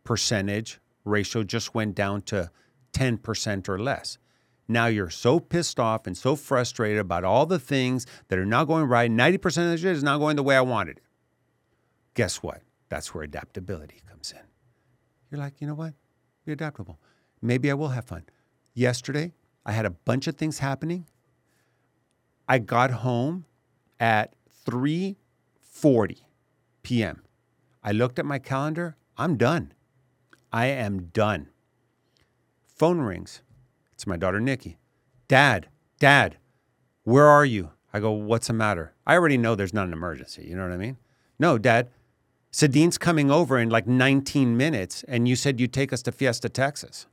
[0.04, 2.50] percentage ratio just went down to
[2.94, 4.18] 10% or less.
[4.68, 8.66] Now you're so pissed off and so frustrated about all the things that are not
[8.66, 9.12] going right.
[9.12, 11.04] 90% of the shit is not going the way I wanted it.
[12.14, 12.62] Guess what?
[12.90, 14.40] That's where adaptability comes in.
[15.30, 15.94] You're like, you know what?
[16.46, 17.00] Be adaptable.
[17.42, 18.24] Maybe I will have fun.
[18.74, 19.34] Yesterday,
[19.66, 21.08] I had a bunch of things happening.
[22.48, 23.46] I got home
[24.00, 24.36] at
[24.68, 26.18] 3:40
[26.84, 27.24] p.m.
[27.84, 28.96] I looked at my calendar.
[29.18, 29.74] I'm done.
[30.52, 31.48] I am done.
[32.66, 33.42] Phone rings.
[33.94, 34.78] It's my daughter Nikki.
[35.28, 35.68] Dad,
[36.00, 36.38] Dad,
[37.04, 37.72] where are you?
[37.94, 38.94] I go, what's the matter?
[39.06, 40.46] I already know there's not an emergency.
[40.48, 40.98] You know what I mean?
[41.38, 41.90] No, Dad.
[42.52, 46.50] Sadine's coming over in like 19 minutes, and you said you'd take us to Fiesta,
[46.50, 47.08] Texas.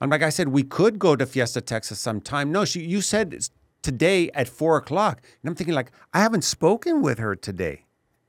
[0.00, 2.50] I'm like, I said, we could go to Fiesta, Texas sometime.
[2.50, 3.38] No, she, you said
[3.82, 5.20] today at four o'clock.
[5.42, 7.83] And I'm thinking, like, I haven't spoken with her today.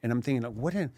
[0.06, 0.76] And I'm thinking, like, what?
[0.76, 0.92] In,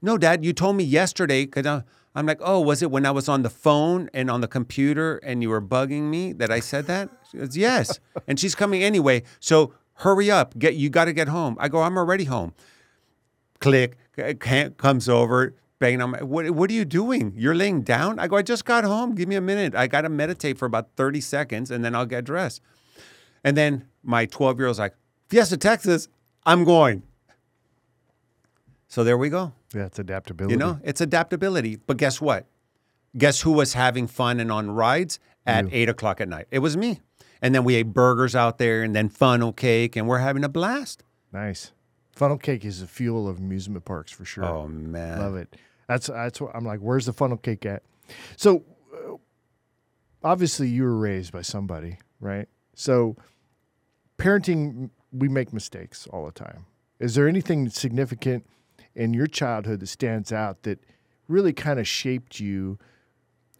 [0.00, 1.44] no, Dad, you told me yesterday.
[1.44, 1.82] Cause I,
[2.14, 5.16] I'm like, oh, was it when I was on the phone and on the computer
[5.24, 7.08] and you were bugging me that I said that?
[7.28, 7.98] She goes, yes.
[8.28, 9.24] and she's coming anyway.
[9.40, 10.56] So hurry up.
[10.56, 11.56] Get you got to get home.
[11.58, 12.54] I go, I'm already home.
[13.58, 13.98] Click.
[14.38, 16.22] Can't comes over, banging on my.
[16.22, 17.32] What, what are you doing?
[17.34, 18.20] You're laying down.
[18.20, 19.16] I go, I just got home.
[19.16, 19.74] Give me a minute.
[19.74, 22.62] I got to meditate for about 30 seconds and then I'll get dressed.
[23.42, 24.94] And then my 12 year old's like,
[25.28, 26.06] Fiesta, Texas.
[26.46, 27.02] I'm going.
[28.94, 29.52] So there we go.
[29.74, 30.52] Yeah, it's adaptability.
[30.52, 31.74] You know, it's adaptability.
[31.84, 32.46] But guess what?
[33.18, 36.46] Guess who was having fun and on rides at eight o'clock at night?
[36.52, 37.00] It was me.
[37.42, 40.48] And then we ate burgers out there and then funnel cake, and we're having a
[40.48, 41.02] blast.
[41.32, 41.72] Nice.
[42.12, 44.44] Funnel cake is the fuel of amusement parks for sure.
[44.44, 45.18] Oh, man.
[45.18, 45.56] Love it.
[45.88, 46.78] That's that's what I'm like.
[46.78, 47.82] Where's the funnel cake at?
[48.36, 48.62] So,
[48.94, 49.16] uh,
[50.22, 52.46] obviously, you were raised by somebody, right?
[52.76, 53.16] So,
[54.18, 56.66] parenting, we make mistakes all the time.
[57.00, 58.46] Is there anything significant
[58.94, 60.78] in your childhood that stands out that
[61.28, 62.78] really kind of shaped you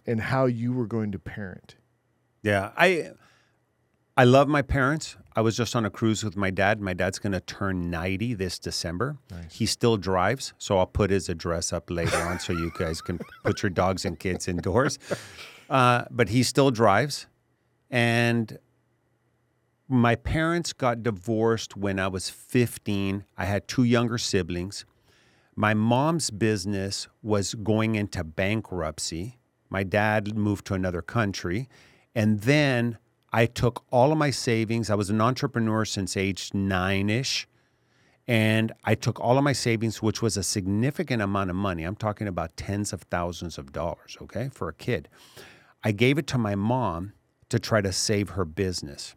[0.07, 1.77] and how you were going to parent?
[2.43, 3.13] Yeah, I
[4.17, 5.17] I love my parents.
[5.35, 6.81] I was just on a cruise with my dad.
[6.81, 9.17] My dad's going to turn 90 this December.
[9.51, 13.19] He still drives, so I'll put his address up later on so you guys can
[13.43, 14.99] put your dogs and kids indoors.
[15.69, 17.27] Uh, but he still drives.
[17.91, 18.59] And
[19.89, 23.25] my parents got divorced when I was 15.
[23.37, 24.85] I had two younger siblings.
[25.57, 29.39] My mom's business was going into bankruptcy.
[29.71, 31.69] My dad moved to another country.
[32.15, 32.99] And then
[33.33, 34.91] I took all of my savings.
[34.91, 37.47] I was an entrepreneur since age nine ish.
[38.27, 41.85] And I took all of my savings, which was a significant amount of money.
[41.85, 45.09] I'm talking about tens of thousands of dollars, okay, for a kid.
[45.83, 47.13] I gave it to my mom
[47.51, 49.15] to try to save her business.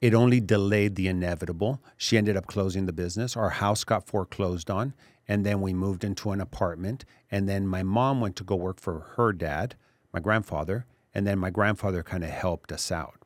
[0.00, 1.82] It only delayed the inevitable.
[1.96, 3.36] She ended up closing the business.
[3.36, 4.94] Our house got foreclosed on,
[5.26, 7.04] and then we moved into an apartment.
[7.30, 9.74] And then my mom went to go work for her dad,
[10.12, 13.16] my grandfather, and then my grandfather kind of helped us out.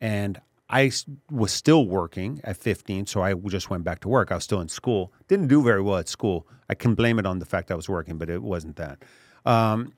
[0.00, 0.90] And I
[1.30, 4.32] was still working at 15, so I just went back to work.
[4.32, 5.12] I was still in school.
[5.28, 6.46] Didn't do very well at school.
[6.68, 8.98] I can blame it on the fact I was working, but it wasn't that.
[9.44, 9.92] Um,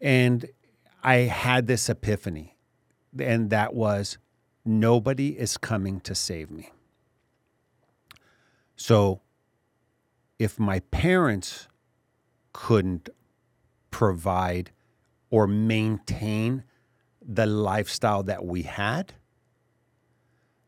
[0.00, 0.46] and
[1.02, 2.56] I had this epiphany,
[3.18, 4.18] and that was
[4.70, 6.70] nobody is coming to save me.
[8.76, 9.20] So
[10.38, 11.68] if my parents
[12.52, 13.10] couldn't
[13.90, 14.70] provide
[15.30, 16.64] or maintain
[17.20, 19.12] the lifestyle that we had,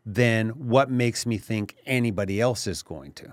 [0.04, 3.32] then what makes me think anybody else is going to?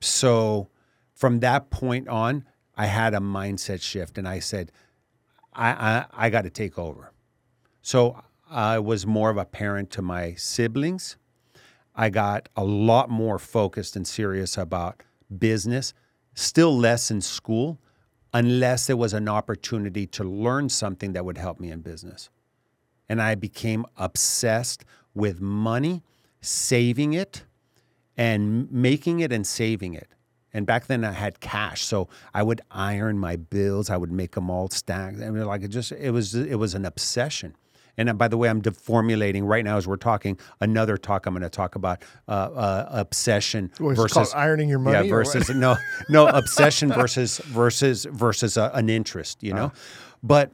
[0.00, 0.68] So
[1.14, 2.44] from that point on,
[2.76, 4.72] I had a mindset shift and I said,
[5.52, 7.12] I, I, I got to take over.
[7.82, 11.16] So I was more of a parent to my siblings.
[11.94, 15.02] I got a lot more focused and serious about
[15.38, 15.94] business,
[16.34, 17.78] still less in school,
[18.34, 22.28] unless there was an opportunity to learn something that would help me in business.
[23.08, 24.84] And I became obsessed
[25.14, 26.02] with money,
[26.40, 27.44] saving it,
[28.16, 30.08] and making it and saving it.
[30.52, 33.90] And back then I had cash, so I would iron my bills.
[33.90, 35.20] I would make them all stacked.
[35.20, 37.54] I mean, like it just it was it was an obsession.
[38.00, 41.26] And uh, by the way, I'm formulating right now as we're talking another talk.
[41.26, 45.76] I'm going to talk about uh, uh, obsession versus ironing your money Yeah, versus no,
[46.08, 49.42] no obsession versus versus versus uh, an interest.
[49.42, 50.16] You know, Uh-huh.
[50.22, 50.50] but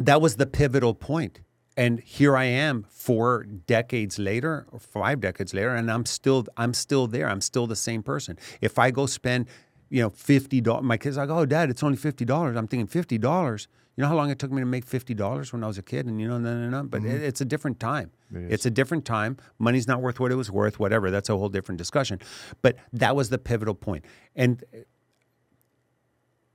[0.00, 1.40] that was the pivotal point.
[1.76, 6.74] And here I am four decades later or five decades later, and I'm still I'm
[6.74, 7.28] still there.
[7.28, 8.36] I'm still the same person.
[8.60, 9.46] If I go spend,
[9.90, 12.56] you know, fifty dollars, my kids are like, oh, dad, it's only fifty dollars.
[12.56, 13.68] I'm thinking fifty dollars.
[13.96, 15.82] You know how long it took me to make fifty dollars when I was a
[15.82, 16.82] kid, and you know, no, no, no.
[16.82, 17.14] But mm-hmm.
[17.14, 18.10] it, it's a different time.
[18.32, 19.36] It's a different time.
[19.60, 20.80] Money's not worth what it was worth.
[20.80, 21.12] Whatever.
[21.12, 22.18] That's a whole different discussion.
[22.62, 24.04] But that was the pivotal point.
[24.34, 24.64] And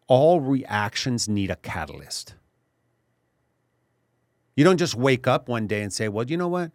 [0.07, 2.33] all reactions need a catalyst.
[4.57, 6.71] You don't just wake up one day and say, "Well, you know what?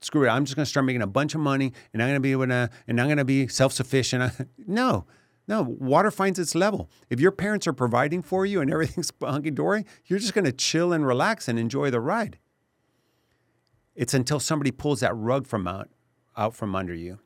[0.00, 0.28] Screw it.
[0.28, 2.32] I'm just going to start making a bunch of money, and I'm going to be
[2.32, 4.32] able to, and I'm going to be self-sufficient."
[4.66, 5.04] no,
[5.48, 5.62] no.
[5.62, 6.90] Water finds its level.
[7.08, 10.52] If your parents are providing for you and everything's hunky dory, you're just going to
[10.52, 12.38] chill and relax and enjoy the ride.
[13.94, 15.88] It's until somebody pulls that rug from out,
[16.36, 17.18] out from under you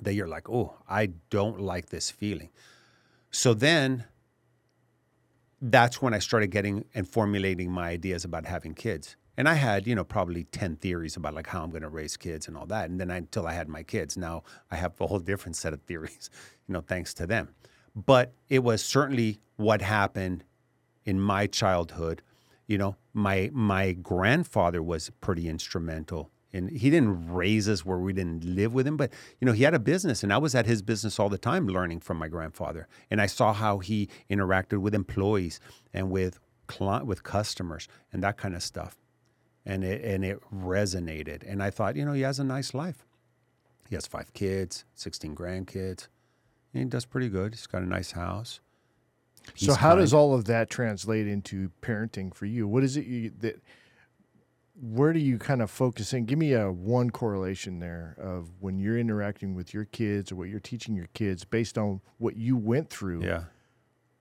[0.00, 2.48] that you're like, "Oh, I don't like this feeling."
[3.30, 4.06] So then
[5.60, 9.16] that's when I started getting and formulating my ideas about having kids.
[9.36, 12.16] And I had, you know, probably 10 theories about like how I'm going to raise
[12.16, 12.90] kids and all that.
[12.90, 15.72] And then I, until I had my kids, now I have a whole different set
[15.72, 16.30] of theories,
[16.68, 17.54] you know, thanks to them.
[17.94, 20.44] But it was certainly what happened
[21.04, 22.22] in my childhood.
[22.66, 26.30] You know, my my grandfather was pretty instrumental.
[26.54, 29.10] And he didn't raise us where we didn't live with him, but
[29.40, 31.66] you know, he had a business and I was at his business all the time
[31.66, 32.88] learning from my grandfather.
[33.10, 35.60] And I saw how he interacted with employees
[35.94, 38.96] and with cli- with customers and that kind of stuff.
[39.64, 41.48] And it and it resonated.
[41.48, 43.06] And I thought, you know, he has a nice life.
[43.88, 46.08] He has five kids, 16 grandkids.
[46.72, 47.54] And he does pretty good.
[47.54, 48.60] He's got a nice house.
[49.54, 52.66] So He's how does all of that translate into parenting for you?
[52.66, 53.60] What is it you, that?
[54.80, 56.24] Where do you kind of focus in?
[56.24, 60.48] Give me a one correlation there of when you're interacting with your kids or what
[60.48, 63.22] you're teaching your kids based on what you went through.
[63.22, 63.44] Yeah.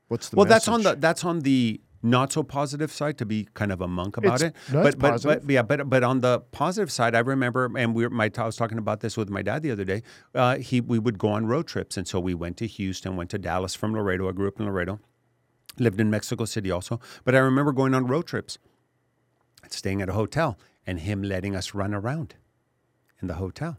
[0.10, 3.48] What's the well that's on the that's on the not so positive side to be
[3.54, 4.74] kind of a monk about It's- it.
[4.74, 8.04] no, but, but but yeah but but on the positive side i remember and we
[8.04, 10.02] were my i was talking about this with my dad the other day
[10.34, 11.98] uh, he we would go on road trips.
[11.98, 14.28] And so we went to houston went to dallas from laredo.
[14.30, 15.00] I grew up in laredo.
[15.78, 17.00] Lived in mexico city also.
[17.24, 18.58] But i remember going on road trips
[19.70, 22.36] staying at a hotel and him letting us run around
[23.22, 23.78] in the hotel.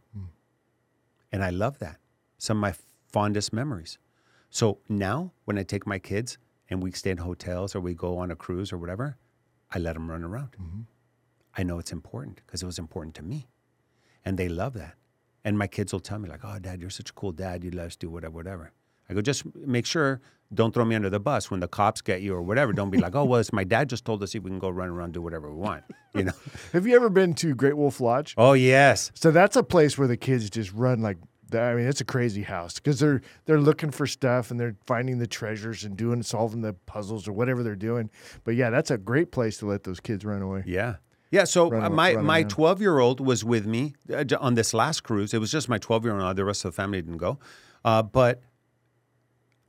[1.33, 1.99] And i love that.
[2.39, 2.75] Some of my
[3.11, 3.99] fondest memories.
[4.51, 6.39] So now, when I take my kids
[6.73, 9.17] and we stay in hotels or we go on a cruise or whatever,
[9.71, 10.57] I let them run around.
[10.61, 10.81] Mm-hmm.
[11.55, 13.49] I know it's important because it was important to me,
[14.25, 14.95] and they love that.
[15.45, 17.63] And my kids will tell me like, "Oh, Dad, you're such a cool dad.
[17.63, 18.73] You let us do whatever, whatever."
[19.09, 20.21] I go, just make sure
[20.55, 22.73] don't throw me under the bus when the cops get you or whatever.
[22.73, 24.89] Don't be like, "Oh, well, it's my dad just told us we can go run
[24.89, 26.33] around do whatever we want," you know.
[26.73, 28.35] Have you ever been to Great Wolf Lodge?
[28.39, 31.19] oh yes, So that's a place where the kids just run like
[31.55, 35.19] I mean, it's a crazy house because they're they're looking for stuff and they're finding
[35.19, 38.11] the treasures and doing solving the puzzles or whatever they're doing.
[38.45, 40.65] But yeah, that's a great place to let those kids run away.
[40.67, 40.97] Yeah.
[41.31, 44.55] Yeah, so Run uh, my run my 12 year old was with me uh, on
[44.55, 45.33] this last cruise.
[45.33, 46.37] It was just my 12 year old.
[46.37, 47.39] The rest of the family didn't go,
[47.87, 48.43] uh, but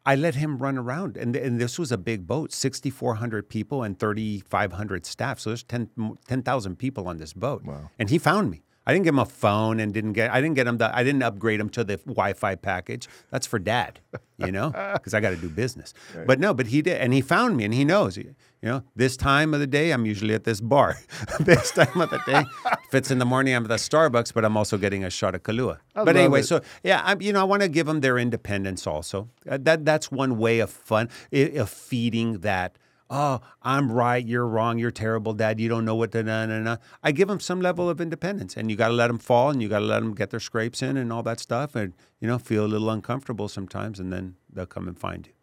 [0.05, 3.97] I let him run around, and and this was a big boat, 6,400 people and
[3.97, 5.39] 3,500 staff.
[5.39, 7.63] So there's 10 m- 10,000 people on this boat.
[7.63, 7.89] Wow.
[7.97, 8.63] And he found me.
[8.85, 11.03] I didn't give him a phone and didn't get I didn't get him the I
[11.03, 13.07] didn't upgrade him to the Wi-Fi package.
[13.31, 13.99] That's for dad,
[14.37, 15.93] you know, because I got to do business.
[16.25, 18.17] But no, but he did, and he found me, and he knows.
[18.17, 20.97] You know, this time of the day, I'm usually at this bar.
[21.39, 22.43] this time of the day,
[22.87, 25.35] if it's in the morning, I'm at the Starbucks, but I'm also getting a shot
[25.35, 25.79] of Kahlua.
[25.95, 26.45] I but anyway, it.
[26.45, 29.29] so yeah, I, you know, I want to give them their independence also.
[29.49, 32.77] Uh, that that's one way of fun of feeding that.
[33.15, 34.25] Oh, I'm right.
[34.25, 34.79] You're wrong.
[34.79, 35.59] You're terrible, Dad.
[35.59, 36.77] You don't know what to na.
[37.03, 39.61] I give them some level of independence, and you got to let them fall, and
[39.61, 42.27] you got to let them get their scrapes in, and all that stuff, and you
[42.27, 45.33] know, feel a little uncomfortable sometimes, and then they'll come and find you.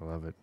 [0.00, 0.36] I love it.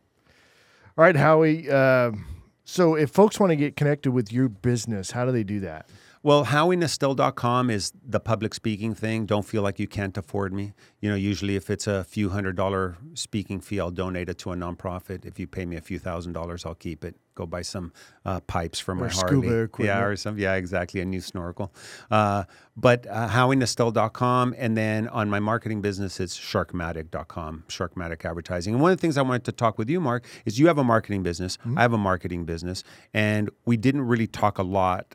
[0.95, 1.71] All right, Howie.
[1.71, 2.23] Um,
[2.65, 5.89] so if folks want to get connected with your business, how do they do that?
[6.25, 9.27] Well, HowieNestel.com is the public speaking thing.
[9.27, 10.73] Don't feel like you can't afford me.
[10.99, 14.51] You know, usually if it's a few hundred dollar speaking fee, I'll donate it to
[14.51, 15.23] a nonprofit.
[15.23, 17.15] If you pay me a few thousand dollars, I'll keep it.
[17.35, 17.93] Go buy some
[18.25, 19.47] uh, pipes for my Or Harley.
[19.47, 20.39] scuba Yeah, or some.
[20.39, 20.99] Yeah, exactly.
[20.99, 21.71] A new snorkel.
[22.09, 22.45] Uh,
[22.75, 27.65] but uh, HowieNestel.com, and then on my marketing business, it's Sharkmatic.com.
[27.67, 28.73] Sharkmatic Advertising.
[28.73, 30.79] And one of the things I wanted to talk with you, Marc, is you have
[30.79, 31.59] a marketing business.
[31.77, 35.13] I have a marketing business, and we didn't really talk a lot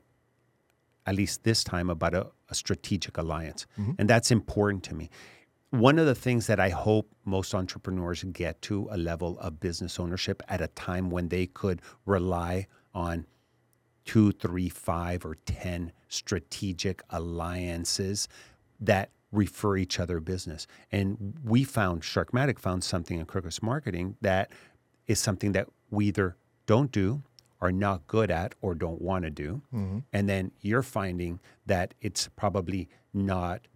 [1.07, 3.67] at least this time, about a, a strategic alliance.
[3.79, 3.93] Mm-hmm.
[3.99, 5.11] And that's important to me.
[5.71, 10.01] One of the things that I hope most entrepreneurs get to a level of business
[10.01, 13.27] ownership at a time when they could rely on
[14.05, 18.29] two, three, five, or 10 strategic alliances
[18.81, 20.67] that refer each other business.
[20.91, 24.51] And we found, Sharkmatic found something in Crukus Marketing that
[25.07, 26.37] is something that we either
[26.67, 27.23] don't do,
[27.61, 29.63] are not good at, or don't want to do.
[29.75, 29.99] Mm-hmm.
[30.13, 33.67] And then you're finding that it's probably not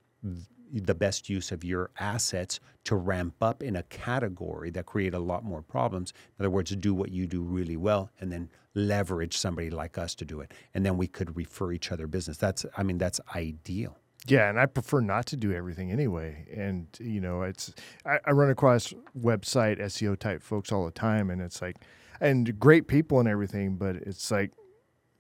[0.73, 5.19] the best use of your assets to ramp up in a category that create a
[5.19, 6.13] lot more problems.
[6.39, 10.15] In other words, do what you do really well and then leverage somebody like us
[10.17, 10.53] to do it.
[10.75, 12.39] And then we could refer each other business.
[12.39, 13.99] That's I mean that's ideal.
[14.27, 16.47] Yeah, and I prefer not to do everything anyway.
[16.55, 17.73] And you know, it's
[18.05, 21.77] I, I run across website SEO type folks all the time, and it's like,
[22.25, 24.51] and great people and everything, but it's like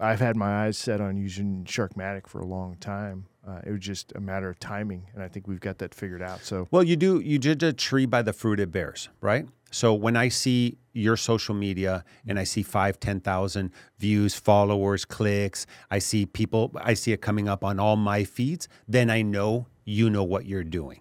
[0.00, 3.26] I've had my eyes set on using Sharkmatic for a long time.
[3.46, 6.22] Uh, it was just a matter of timing, and I think we've got that figured
[6.22, 6.42] out.
[6.42, 9.46] So Well, you do you did a tree by the fruit it bears, right?
[9.70, 15.04] So when I see your social media and I see five, ten thousand views, followers,
[15.04, 19.22] clicks, I see people, I see it coming up on all my feeds, then I
[19.22, 21.00] know you know what you're doing.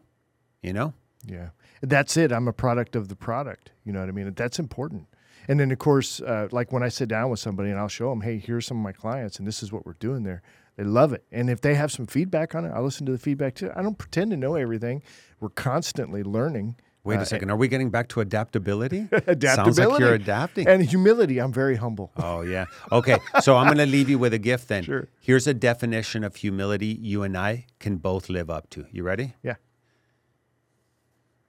[0.61, 0.93] You know?
[1.25, 1.49] Yeah,
[1.81, 2.31] that's it.
[2.31, 3.71] I'm a product of the product.
[3.85, 4.33] You know what I mean?
[4.33, 5.07] That's important.
[5.47, 8.09] And then, of course, uh, like when I sit down with somebody and I'll show
[8.09, 10.41] them, hey, here's some of my clients, and this is what we're doing there.
[10.77, 11.23] They love it.
[11.31, 13.71] And if they have some feedback on it, I listen to the feedback too.
[13.75, 15.03] I don't pretend to know everything.
[15.39, 16.75] We're constantly learning.
[17.03, 17.51] Wait Uh, a second.
[17.51, 19.07] Are we getting back to adaptability?
[19.11, 19.73] Adaptability.
[19.73, 20.67] Sounds like you're adapting.
[20.67, 21.37] And humility.
[21.39, 22.11] I'm very humble.
[22.15, 22.65] Oh, yeah.
[22.91, 23.17] Okay.
[23.41, 24.83] So I'm going to leave you with a gift then.
[24.83, 25.09] Sure.
[25.19, 28.85] Here's a definition of humility you and I can both live up to.
[28.89, 29.35] You ready?
[29.43, 29.55] Yeah.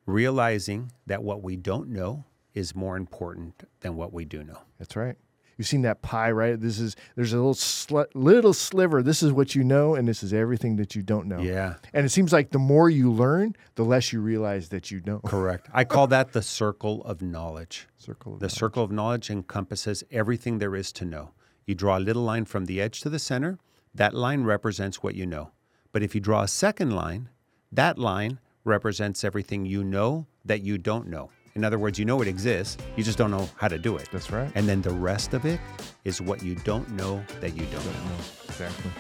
[0.06, 2.24] Realizing that what we don't know
[2.54, 4.58] is more important than what we do know.
[4.78, 5.16] That's right.
[5.56, 6.60] You've seen that pie, right?
[6.60, 9.02] This is there's a little sli- little sliver.
[9.02, 11.38] This is what you know, and this is everything that you don't know.
[11.40, 11.74] Yeah.
[11.92, 15.20] And it seems like the more you learn, the less you realize that you know.
[15.20, 15.68] Correct.
[15.72, 17.86] I call that the circle of knowledge.
[17.96, 21.30] Circle of The circle of knowledge encompasses everything there is to know.
[21.66, 23.58] You draw a little line from the edge to the center,
[23.94, 25.52] that line represents what you know.
[25.92, 27.28] But if you draw a second line,
[27.70, 31.30] that line represents everything you know that you don't know.
[31.56, 34.08] In other words, you know it exists, you just don't know how to do it.
[34.12, 34.50] That's right.
[34.54, 35.60] And then the rest of it
[36.04, 38.16] is what you don't know that you don't know.
[38.48, 38.90] Exactly.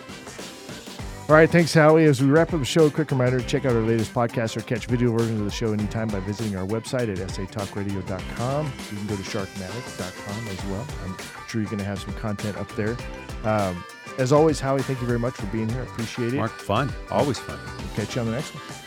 [1.26, 2.04] All right, thanks, Howie.
[2.04, 4.58] As we wrap up the show, a quick reminder to check out our latest podcast
[4.58, 8.66] or catch video versions of the show anytime by visiting our website at satalkradio.com.
[8.90, 10.86] You can go to sharkmatic.com as well.
[11.02, 11.16] I'm
[11.48, 12.94] sure you're going to have some content up there.
[13.42, 13.82] Um,
[14.18, 15.80] as always, Howie, thank you very much for being here.
[15.80, 16.36] I appreciate it.
[16.36, 16.92] Marc, fun.
[17.10, 17.58] Always fun.
[17.78, 18.83] We'll catch you on the next one.